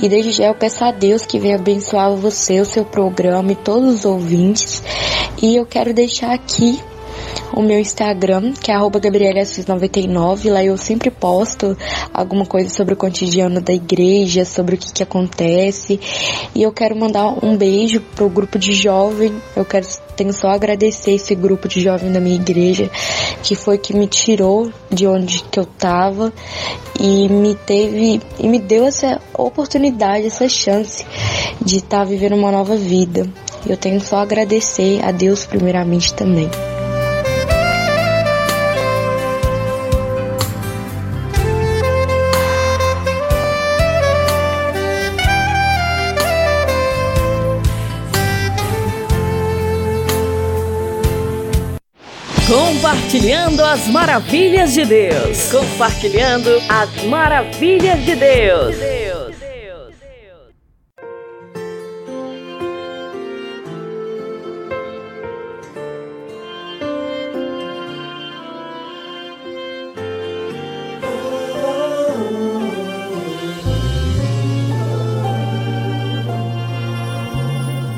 [0.01, 3.55] E desde já eu peço a Deus que venha abençoar você, o seu programa e
[3.55, 4.81] todos os ouvintes.
[5.41, 6.81] E eu quero deixar aqui
[7.53, 10.51] o meu Instagram, que é gabriela99.
[10.51, 11.77] Lá eu sempre posto
[12.13, 15.99] alguma coisa sobre o cotidiano da igreja, sobre o que, que acontece.
[16.55, 19.33] E eu quero mandar um beijo pro grupo de jovem.
[19.55, 19.85] Eu quero
[20.15, 22.91] tenho só agradecer esse grupo de jovem da minha igreja,
[23.41, 26.33] que foi que me tirou de onde que eu tava
[26.99, 31.05] e me teve e me deu essa oportunidade, essa chance
[31.61, 33.29] de estar tá vivendo uma nova vida.
[33.65, 36.49] Eu tenho só agradecer a Deus primeiramente também.
[53.09, 55.51] Compartilhando as maravilhas de Deus.
[55.51, 58.75] Compartilhando as maravilhas de Deus.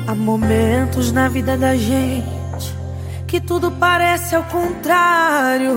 [0.06, 2.31] Há momentos na vida da gente
[3.32, 5.72] que tudo parece ao contrário.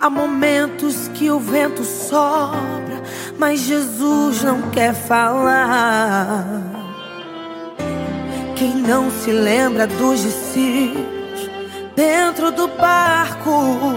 [0.00, 3.00] Há momentos que o vento sopra,
[3.38, 6.44] mas Jesus não quer falar.
[8.56, 11.48] Quem não se lembra dos discípulos
[11.94, 13.94] dentro do barco?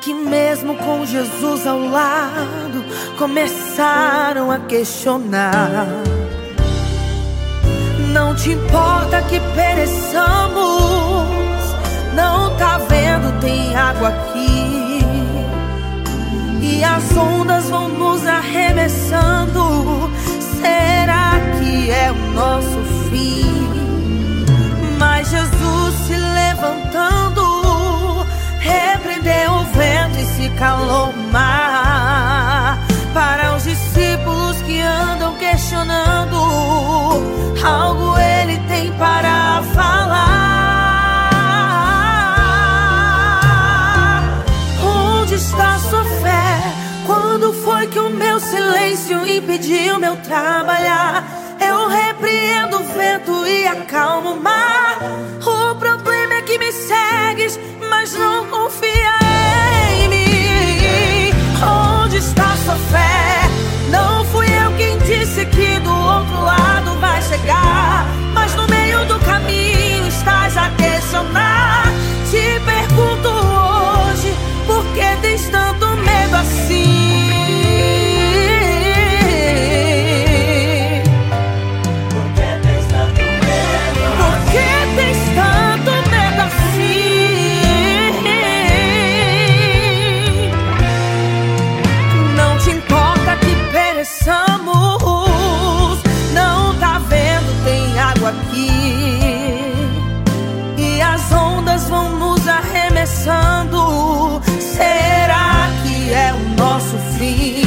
[0.00, 2.84] Que mesmo com Jesus ao lado,
[3.18, 6.19] começaram a questionar.
[8.12, 11.00] Não te importa que pereçamos
[13.40, 15.00] tem água aqui
[16.60, 20.10] e as ondas vão nos arremessando.
[20.60, 22.78] Será que é o nosso
[23.08, 23.46] fim?
[24.98, 28.26] Mas Jesus se levantando,
[28.58, 31.89] repreendeu o vento e se calou mar.
[34.70, 36.36] Que andam questionando,
[37.60, 40.30] algo ele tem para falar.
[44.80, 46.72] Onde está sua fé?
[47.04, 51.24] Quando foi que o meu silêncio impediu meu trabalhar?
[51.60, 54.98] Eu repreendo o vento e acalmo o mar.
[55.44, 57.58] O problema é que me segues,
[57.90, 59.18] mas não confia
[59.96, 61.32] em mim.
[62.04, 63.39] Onde está sua fé?
[65.50, 68.06] Que do outro lado vai chegar.
[68.32, 71.84] Mas no meio do caminho estás a questionar.
[72.30, 74.34] Te pergunto hoje,
[74.66, 76.99] por que tens tanto medo assim?
[103.26, 104.40] Arremessando.
[104.60, 107.59] Será que é o nosso fim?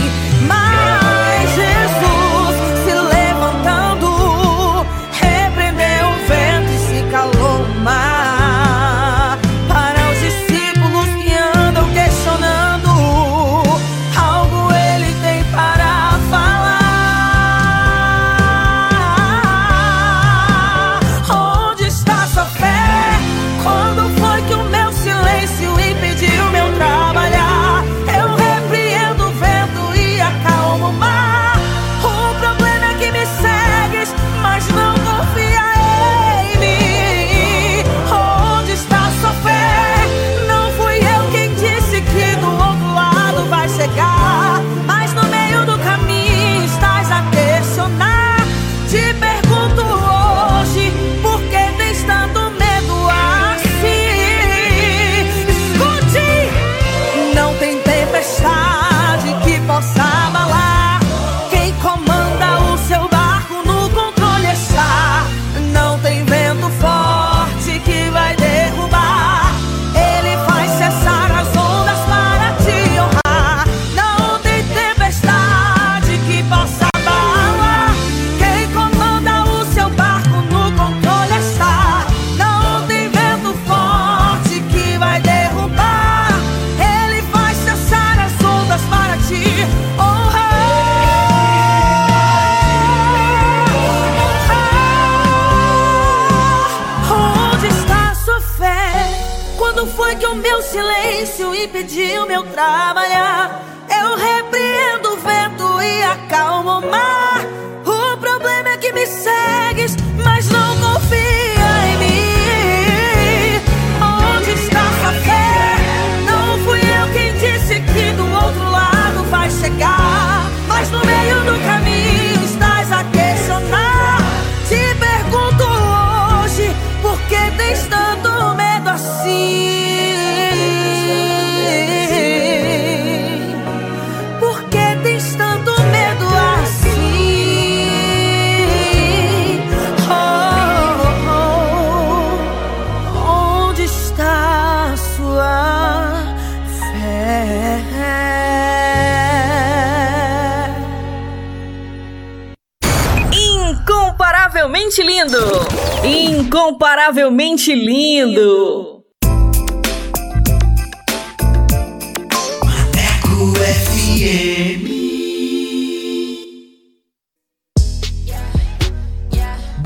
[157.63, 157.92] Incomparavelmente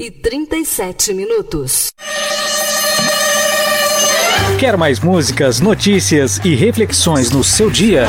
[0.00, 1.92] E 37 minutos.
[4.56, 8.06] Quer mais músicas, notícias e reflexões no seu dia?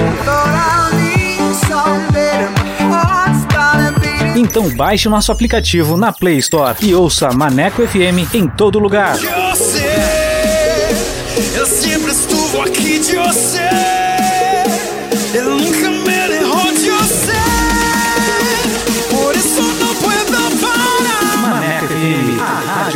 [4.36, 9.18] Então baixe o nosso aplicativo na Play Store e ouça Maneco FM em todo lugar.
[11.56, 13.68] Eu sempre estuvo aqui de você.
[15.34, 15.69] Eu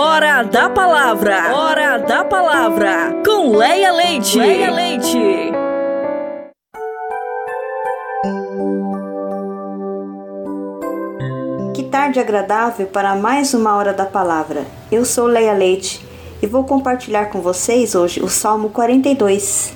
[0.00, 1.56] Hora da palavra.
[1.56, 3.20] Hora da palavra.
[3.26, 4.38] Com Leia Leite.
[4.38, 5.18] Leia Leite.
[11.74, 14.64] Que tarde agradável para mais uma hora da palavra.
[14.88, 16.00] Eu sou Leia Leite
[16.40, 19.72] e vou compartilhar com vocês hoje o Salmo 42.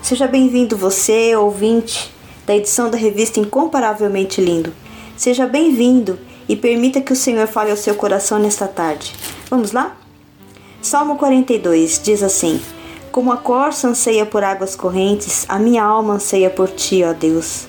[0.00, 2.10] Seja bem-vindo você, ouvinte
[2.46, 4.72] da edição da revista Incomparavelmente Lindo.
[5.14, 9.14] Seja bem-vindo e permita que o Senhor fale ao seu coração nesta tarde.
[9.50, 9.96] Vamos lá?
[10.80, 12.60] Salmo 42 diz assim:
[13.12, 17.66] Como a corça anseia por águas correntes, a minha alma anseia por ti, ó Deus.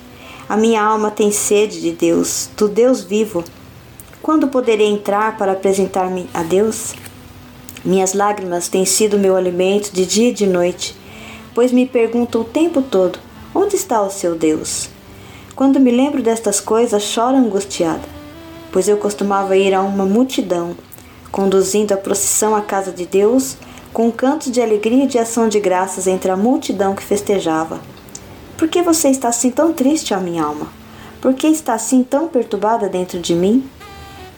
[0.47, 3.43] A minha alma tem sede de Deus, do Deus vivo.
[4.21, 6.93] Quando poderei entrar para apresentar-me a Deus?
[7.83, 10.95] Minhas lágrimas têm sido meu alimento de dia e de noite,
[11.53, 13.19] pois me pergunto o tempo todo:
[13.53, 14.89] onde está o seu Deus?
[15.55, 18.18] Quando me lembro destas coisas, choro angustiada,
[18.71, 20.75] pois eu costumava ir a uma multidão,
[21.31, 23.57] conduzindo a procissão à casa de Deus,
[23.93, 27.79] com cantos de alegria e de ação de graças entre a multidão que festejava.
[28.57, 30.67] Por que você está assim tão triste, ó minha alma?
[31.21, 33.63] Por que está assim tão perturbada dentro de mim?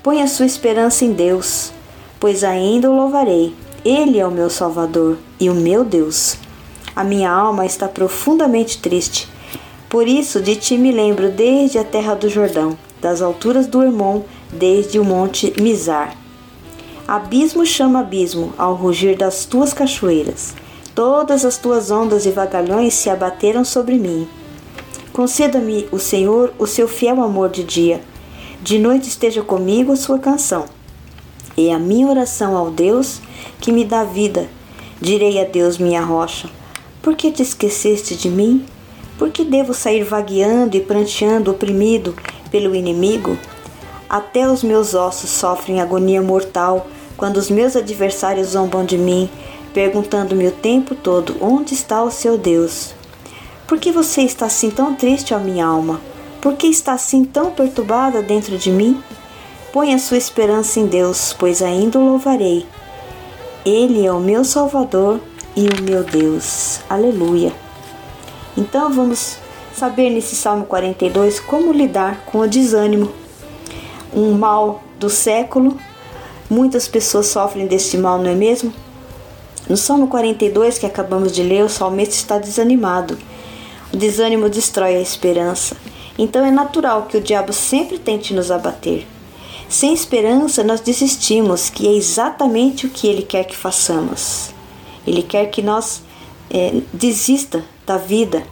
[0.03, 1.71] Põe a sua esperança em Deus,
[2.19, 3.53] pois ainda o louvarei.
[3.83, 6.37] Ele é o meu Salvador e o meu Deus.
[6.95, 9.27] A minha alma está profundamente triste.
[9.89, 14.21] Por isso de ti me lembro desde a terra do Jordão, das alturas do Hermon,
[14.51, 16.15] desde o monte Mizar.
[17.07, 20.53] Abismo chama abismo ao rugir das tuas cachoeiras.
[20.95, 24.27] Todas as tuas ondas e vagalhões se abateram sobre mim.
[25.11, 28.01] Conceda-me, o Senhor, o seu fiel amor de dia.
[28.61, 30.65] De noite esteja comigo a sua canção.
[31.57, 33.19] E a minha oração ao Deus
[33.59, 34.47] que me dá vida.
[35.01, 36.49] Direi a Deus, minha rocha:
[37.01, 38.63] Por que te esqueceste de mim?
[39.17, 42.15] Por que devo sair vagueando e pranteando, oprimido
[42.51, 43.37] pelo inimigo?
[44.09, 49.29] Até os meus ossos sofrem agonia mortal quando os meus adversários zombam de mim,
[49.73, 52.93] perguntando-me o tempo todo: onde está o seu Deus?
[53.67, 56.01] Por que você está assim tão triste, ó minha alma?
[56.41, 59.01] Por que está assim tão perturbada dentro de mim?
[59.71, 62.65] Põe a sua esperança em Deus, pois ainda o louvarei.
[63.63, 65.21] Ele é o meu Salvador
[65.55, 66.81] e o meu Deus.
[66.89, 67.53] Aleluia.
[68.57, 69.37] Então vamos
[69.75, 73.11] saber nesse Salmo 42 como lidar com o desânimo,
[74.13, 75.77] um mal do século.
[76.49, 78.73] Muitas pessoas sofrem deste mal, não é mesmo?
[79.69, 83.17] No Salmo 42 que acabamos de ler, o salmista está desanimado.
[83.93, 85.77] O desânimo destrói a esperança.
[86.17, 89.07] Então é natural que o diabo sempre tente nos abater.
[89.69, 94.51] Sem esperança, nós desistimos, que é exatamente o que Ele quer que façamos.
[95.07, 96.03] Ele quer que nós
[96.49, 98.43] é, desista da vida.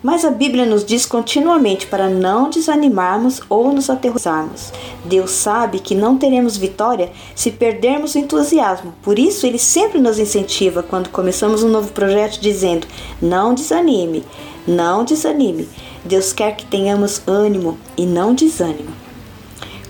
[0.00, 4.72] Mas a Bíblia nos diz continuamente para não desanimarmos ou nos aterrorizarmos.
[5.04, 8.94] Deus sabe que não teremos vitória se perdermos o entusiasmo.
[9.02, 12.86] Por isso, Ele sempre nos incentiva quando começamos um novo projeto, dizendo:
[13.20, 14.24] não desanime,
[14.66, 15.68] não desanime.
[16.04, 18.90] Deus quer que tenhamos ânimo e não desânimo.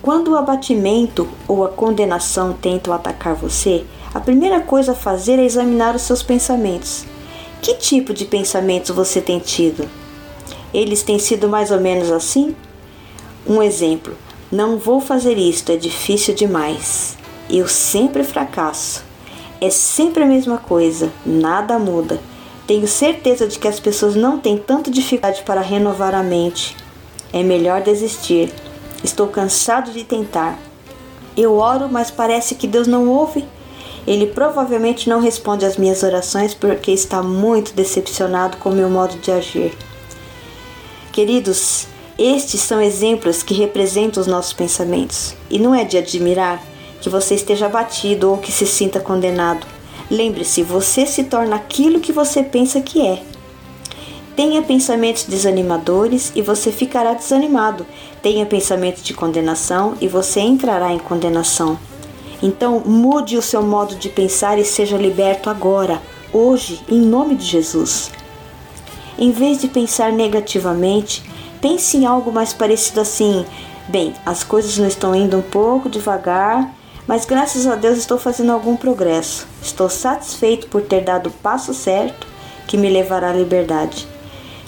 [0.00, 5.44] Quando o abatimento ou a condenação tentam atacar você, a primeira coisa a fazer é
[5.44, 7.04] examinar os seus pensamentos.
[7.60, 9.88] Que tipo de pensamentos você tem tido?
[10.72, 12.54] Eles têm sido mais ou menos assim?
[13.46, 14.16] Um exemplo:
[14.50, 17.16] não vou fazer isto, é difícil demais.
[17.50, 19.02] Eu sempre fracasso.
[19.60, 22.20] É sempre a mesma coisa, nada muda.
[22.66, 26.76] Tenho certeza de que as pessoas não têm tanta dificuldade para renovar a mente.
[27.32, 28.52] É melhor desistir.
[29.02, 30.58] Estou cansado de tentar.
[31.36, 33.44] Eu oro, mas parece que Deus não ouve.
[34.08, 39.30] Ele provavelmente não responde às minhas orações porque está muito decepcionado com meu modo de
[39.30, 39.76] agir.
[41.12, 41.86] Queridos,
[42.16, 45.34] estes são exemplos que representam os nossos pensamentos.
[45.50, 46.64] E não é de admirar
[47.02, 49.66] que você esteja abatido ou que se sinta condenado.
[50.10, 53.22] Lembre-se, você se torna aquilo que você pensa que é.
[54.34, 57.84] Tenha pensamentos desanimadores e você ficará desanimado.
[58.22, 61.78] Tenha pensamentos de condenação e você entrará em condenação.
[62.42, 66.00] Então, mude o seu modo de pensar e seja liberto agora,
[66.32, 68.12] hoje, em nome de Jesus.
[69.18, 71.22] Em vez de pensar negativamente,
[71.60, 73.44] pense em algo mais parecido assim:
[73.88, 76.72] bem, as coisas não estão indo um pouco devagar,
[77.08, 79.48] mas graças a Deus estou fazendo algum progresso.
[79.60, 82.26] Estou satisfeito por ter dado o passo certo
[82.68, 84.06] que me levará à liberdade.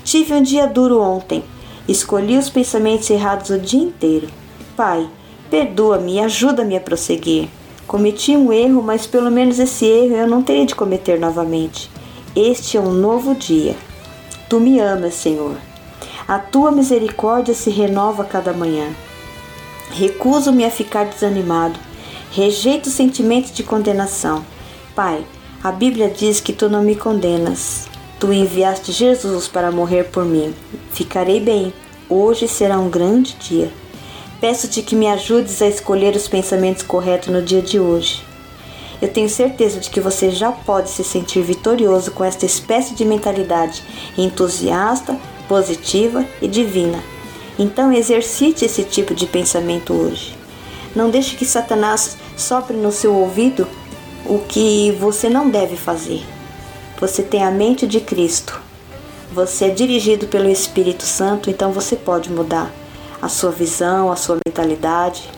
[0.02, 1.44] Tive um dia duro ontem.
[1.86, 4.28] Escolhi os pensamentos errados o dia inteiro.
[4.76, 5.08] Pai,
[5.50, 7.48] perdoa-me e ajuda-me a prosseguir.
[7.90, 11.90] Cometi um erro, mas pelo menos esse erro eu não terei de cometer novamente.
[12.36, 13.74] Este é um novo dia.
[14.48, 15.56] Tu me amas, Senhor.
[16.28, 18.94] A tua misericórdia se renova a cada manhã.
[19.90, 21.80] Recuso-me a ficar desanimado.
[22.30, 24.44] Rejeito o sentimento de condenação.
[24.94, 25.26] Pai,
[25.60, 27.88] a Bíblia diz que tu não me condenas.
[28.20, 30.54] Tu enviaste Jesus para morrer por mim.
[30.92, 31.74] Ficarei bem.
[32.08, 33.79] Hoje será um grande dia.
[34.40, 38.22] Peço-te que me ajudes a escolher os pensamentos corretos no dia de hoje.
[39.00, 43.04] Eu tenho certeza de que você já pode se sentir vitorioso com esta espécie de
[43.04, 43.82] mentalidade
[44.16, 45.14] entusiasta,
[45.46, 47.04] positiva e divina.
[47.58, 50.34] Então exercite esse tipo de pensamento hoje.
[50.96, 53.68] Não deixe que Satanás sopre no seu ouvido
[54.24, 56.24] o que você não deve fazer.
[56.98, 58.58] Você tem a mente de Cristo.
[59.32, 62.72] Você é dirigido pelo Espírito Santo, então você pode mudar
[63.20, 65.28] a sua visão, a sua mentalidade,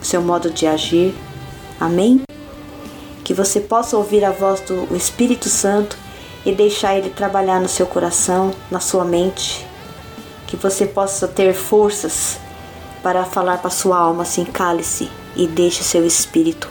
[0.00, 1.14] o seu modo de agir.
[1.80, 2.22] Amém?
[3.24, 5.96] Que você possa ouvir a voz do Espírito Santo
[6.44, 9.66] e deixar ele trabalhar no seu coração, na sua mente.
[10.46, 12.38] Que você possa ter forças
[13.02, 16.68] para falar para sua alma assim: cale-se e deixe seu espírito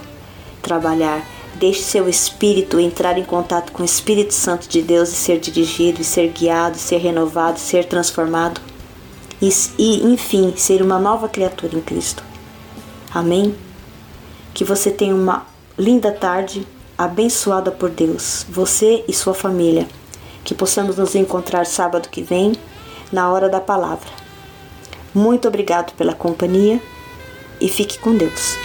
[0.62, 1.26] trabalhar
[1.62, 6.02] Deixe seu espírito entrar em contato com o Espírito Santo de Deus e ser dirigido,
[6.02, 8.60] e ser guiado, ser renovado, ser transformado.
[9.42, 12.24] E, e, enfim, ser uma nova criatura em Cristo.
[13.14, 13.56] Amém?
[14.54, 15.46] Que você tenha uma
[15.78, 19.88] linda tarde, abençoada por Deus, você e sua família.
[20.44, 22.54] Que possamos nos encontrar sábado que vem,
[23.12, 24.10] na hora da palavra.
[25.14, 26.82] Muito obrigado pela companhia
[27.60, 28.58] e fique com Deus.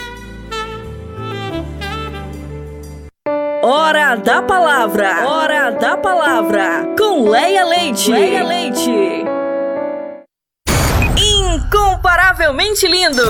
[3.63, 5.29] Hora da Palavra.
[5.29, 6.95] Hora da Palavra.
[6.97, 8.13] Com Leia Leite.
[8.13, 9.36] Leia Leite.
[11.97, 13.23] Incomparavelmente lindo.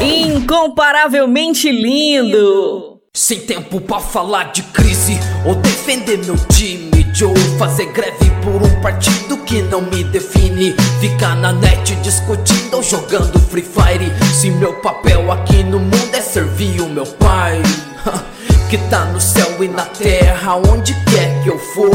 [0.00, 3.00] Incomparavelmente lindo.
[3.12, 7.06] Sem tempo pra falar de crise ou defender meu time.
[7.12, 10.74] Joe fazer greve por um partido que não me define.
[11.00, 14.10] Ficar na net discutindo ou jogando Free Fire.
[14.34, 17.60] Se meu papel aqui no mundo é servir o meu pai
[18.70, 21.90] que tá no céu e na terra, onde quer que eu for.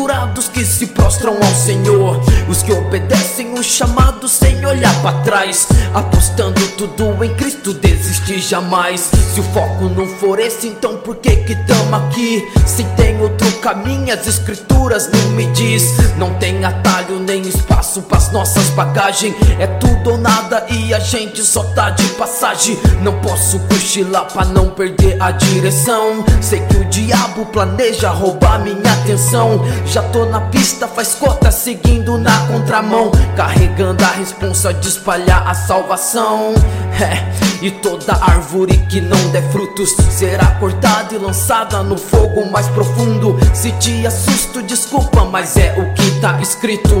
[0.00, 5.68] Bem-aventurados que se prostram ao Senhor, os que obedecem o chamado sem olhar para trás,
[5.92, 9.10] apostando tudo em Cristo, desistir jamais.
[9.34, 12.48] Se o foco não for esse, então por que que tamo aqui?
[12.66, 16.16] Se tem outro caminho, as escrituras não me diz.
[16.16, 21.42] Não tem atalho nem espaço pras nossas bagagens, é tudo ou nada e a gente
[21.42, 22.78] só tá de passagem.
[23.02, 26.24] Não posso cochilar pra não perder a direção.
[26.40, 29.60] Sei que o diabo planeja roubar minha atenção.
[29.90, 33.10] Já tô na pista, faz cota, seguindo na contramão.
[33.36, 36.54] Carregando a responsa de espalhar a salvação.
[37.00, 42.68] É, e toda árvore que não der frutos será cortada e lançada no fogo mais
[42.68, 43.36] profundo.
[43.52, 46.94] Se te assusto, desculpa, mas é o que tá escrito.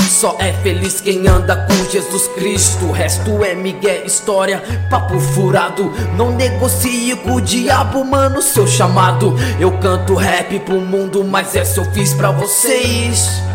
[0.00, 2.86] Só é feliz quem anda com Jesus Cristo.
[2.86, 5.92] O resto é migué, história, papo furado.
[6.16, 9.34] Não negocie com o diabo, mano, seu chamado.
[9.60, 13.48] Eu canto rap pro mundo, mas essa eu fiz pra vocês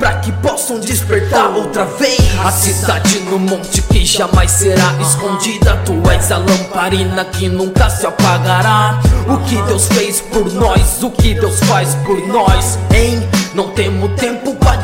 [0.00, 2.18] pra que possam despertar outra vez.
[2.42, 5.76] A cidade no monte que jamais será escondida.
[5.84, 8.98] Tu és a lamparina que nunca se apagará.
[9.28, 13.22] O que Deus fez por nós, o que Deus faz por nós, hein?
[13.54, 14.76] Não temos tempo pra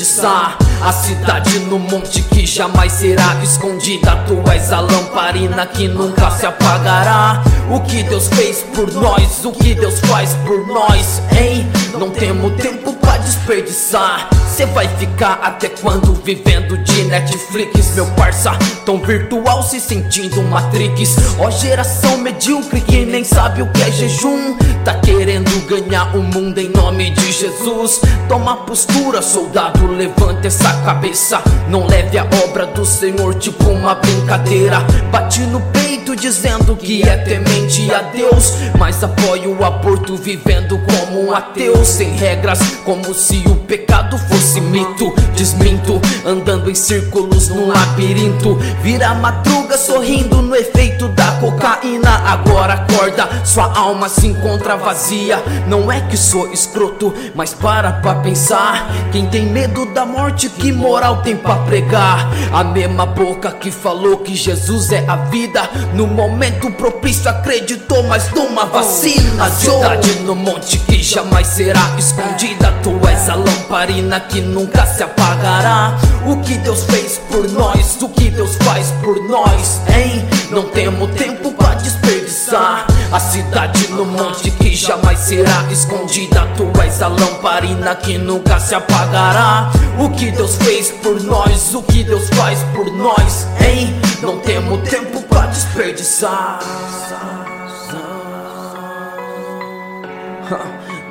[0.00, 0.56] desperdiçar.
[0.82, 4.16] A cidade no monte que jamais será escondida.
[4.26, 7.42] Tu és a lamparina que nunca se apagará.
[7.70, 11.70] O que Deus fez por nós, o que Deus faz por nós, hein?
[11.98, 14.28] Não temos tempo pra desperdiçar.
[14.48, 18.52] Cê vai ficar até quando vivendo de Netflix, meu parça?
[18.84, 21.16] Tão virtual se sentindo Matrix.
[21.38, 24.56] Ó, geração medíocre que nem sabe o que é jejum.
[24.84, 28.00] Tá querendo ganhar o mundo em nome de Jesus.
[28.28, 31.42] Toma postura, soldado, levanta essa cabeça.
[31.68, 34.78] Não leve a obra do Senhor tipo uma brincadeira.
[35.10, 38.54] Bate no peito dizendo que é temente a Deus.
[38.78, 41.84] Mas apoia o aborto vivendo como um ateu.
[41.84, 45.12] Sem regras, como se o pecado fosse mito.
[45.34, 48.56] Desminto, andando em círculos no labirinto.
[48.82, 52.10] Vira madruga sorrindo no efeito da cocaína.
[52.26, 55.42] Agora acorda, sua alma se encontra vazia.
[55.66, 58.90] Não é que sou escroto, mas para pra pensar.
[59.10, 62.30] Quem tem medo da morte, que moral tem pra pregar?
[62.52, 65.62] A mesma boca que falou que Jesus é a vida.
[65.94, 69.44] No momento propício acreditou mais numa vacina.
[69.44, 72.72] A cidade no monte que jamais será escondida.
[72.82, 75.96] Tu és a lamparina que nunca se apagará.
[76.26, 80.39] O que Deus fez por nós, o que Deus faz por nós, hein?
[80.50, 82.86] Não temos tempo pra desperdiçar.
[83.12, 86.46] A cidade no monte que jamais será escondida.
[86.56, 89.70] Tu és a lamparina que nunca se apagará.
[89.98, 93.94] O que Deus fez por nós, o que Deus faz por nós, hein?
[94.22, 96.58] Não temos tempo pra desperdiçar.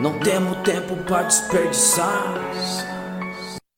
[0.01, 2.33] Não temos tempo pra desperdiçar.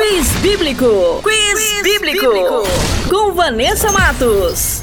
[0.00, 1.20] Quiz Bíblico!
[1.24, 2.32] Quiz, Quiz bíblico.
[2.32, 2.62] bíblico!
[3.10, 4.80] Com Vanessa Matos.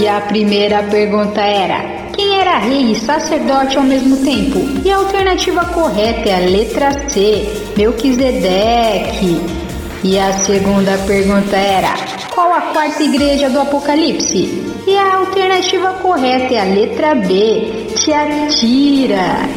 [0.00, 4.60] E a primeira pergunta era: quem era rei e sacerdote ao mesmo tempo?
[4.84, 9.67] E a alternativa correta é a letra C, Melquisedeque.
[10.04, 11.94] E a segunda pergunta era:
[12.32, 14.62] qual a quarta igreja do Apocalipse?
[14.86, 19.48] E a alternativa correta é a letra B, Tiatira.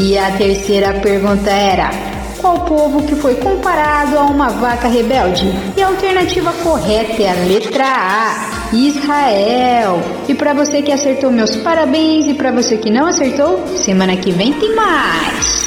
[0.00, 1.90] E a terceira pergunta era:
[2.40, 5.46] qual povo que foi comparado a uma vaca rebelde?
[5.76, 10.02] E a alternativa correta é a letra A, Israel.
[10.28, 12.26] E para você que acertou, meus parabéns.
[12.26, 15.63] E para você que não acertou, semana que vem tem mais.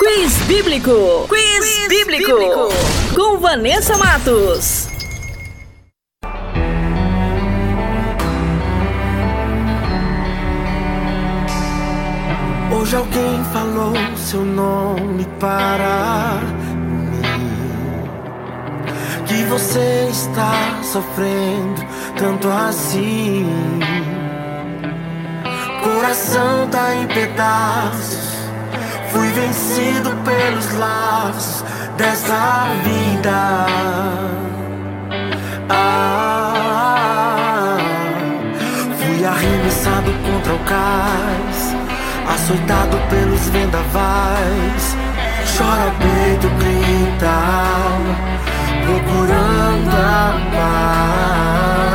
[0.00, 1.26] Quiz Bíblico!
[1.28, 2.32] Quiz, Quiz bíblico.
[2.32, 2.68] bíblico!
[3.14, 4.88] Com Vanessa Matos.
[12.72, 16.40] Hoje alguém falou seu nome para
[16.74, 17.20] mim.
[19.26, 21.84] Que você está sofrendo
[22.16, 23.46] tanto assim.
[25.84, 28.29] Coração tá em pedaços.
[29.12, 31.64] Fui vencido pelos laços
[31.96, 33.66] dessa vida.
[35.68, 36.56] Ah,
[38.98, 41.70] fui arremessado contra o cais
[42.34, 44.96] açoitado pelos vendavais.
[45.56, 47.36] Chora peito, grita,
[48.84, 51.89] procurando a paz.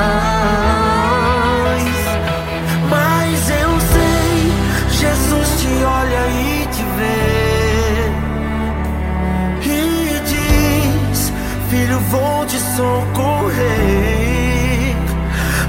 [12.15, 13.75] Vou te socorrer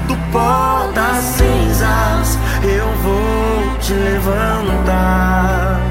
[0.07, 2.39] do pó das cinzas.
[2.63, 5.81] Eu vou te levantar.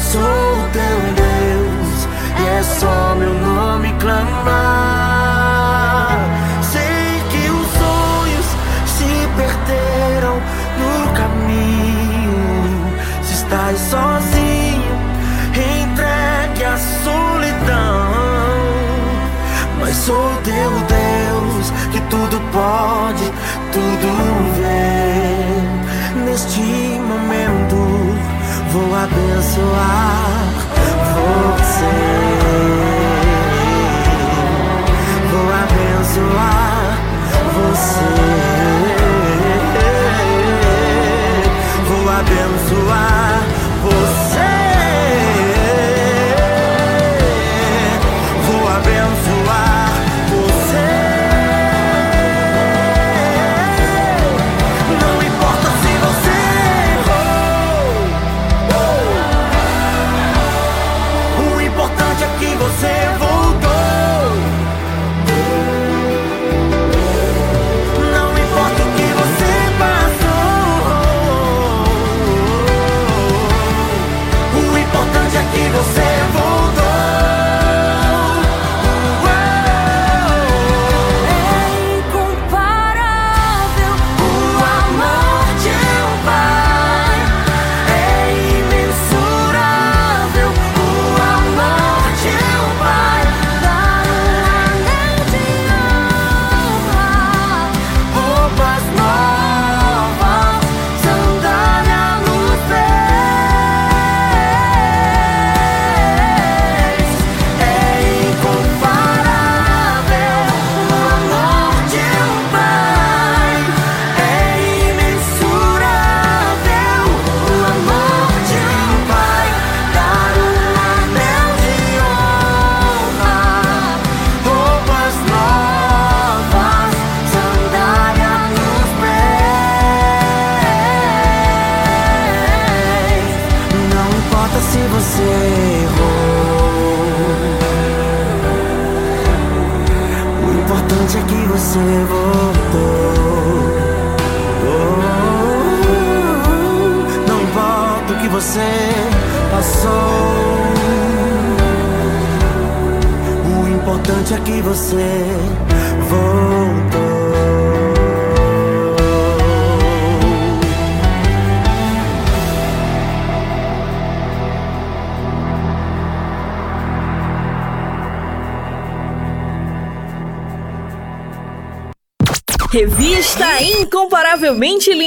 [0.00, 2.08] Sou teu Deus
[2.40, 4.48] e é só meu nome clamar.
[6.62, 8.46] Sei que os sonhos
[8.86, 10.40] se perderam
[10.78, 12.40] no caminho.
[13.22, 14.37] Se estás sozinho.
[20.08, 23.26] sou teu Deus, que tudo pode,
[23.70, 24.08] tudo
[24.56, 26.20] vê.
[26.24, 26.62] Neste
[27.10, 27.76] momento
[28.72, 30.48] vou abençoar
[31.18, 31.96] você.
[35.30, 36.88] Vou abençoar
[37.58, 38.10] você.
[41.86, 43.37] Vou abençoar.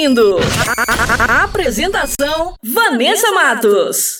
[0.01, 0.37] ouvindo
[1.27, 4.10] a apresentação Vanessa Matos.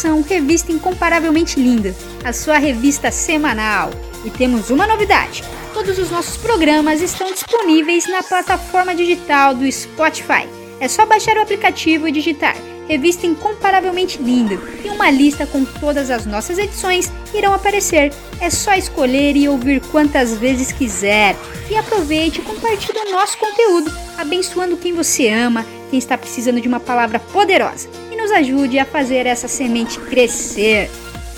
[0.00, 1.94] Edição Revista Incomparavelmente Linda,
[2.24, 3.90] a sua revista semanal.
[4.24, 5.44] E temos uma novidade:
[5.74, 10.48] todos os nossos programas estão disponíveis na plataforma digital do Spotify.
[10.80, 12.56] É só baixar o aplicativo e digitar
[12.88, 18.10] Revista Incomparavelmente Linda e uma lista com todas as nossas edições irão aparecer.
[18.40, 21.36] É só escolher e ouvir quantas vezes quiser.
[21.70, 26.66] E aproveite e compartilhe o nosso conteúdo, abençoando quem você ama, quem está precisando de
[26.66, 30.88] uma palavra poderosa nos ajude a fazer essa semente crescer.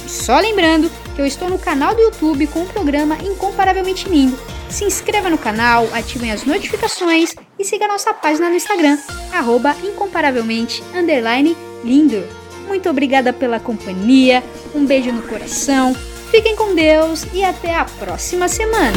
[0.06, 4.38] Só lembrando que eu estou no canal do YouTube com o programa Incomparavelmente Lindo.
[4.68, 8.98] Se inscreva no canal, ativem as notificações e siga nossa página no Instagram,
[9.32, 10.82] arroba incomparavelmente
[11.84, 12.22] lindo.
[12.68, 14.42] Muito obrigada pela companhia,
[14.74, 15.94] um beijo no coração,
[16.30, 18.96] fiquem com Deus e até a próxima semana.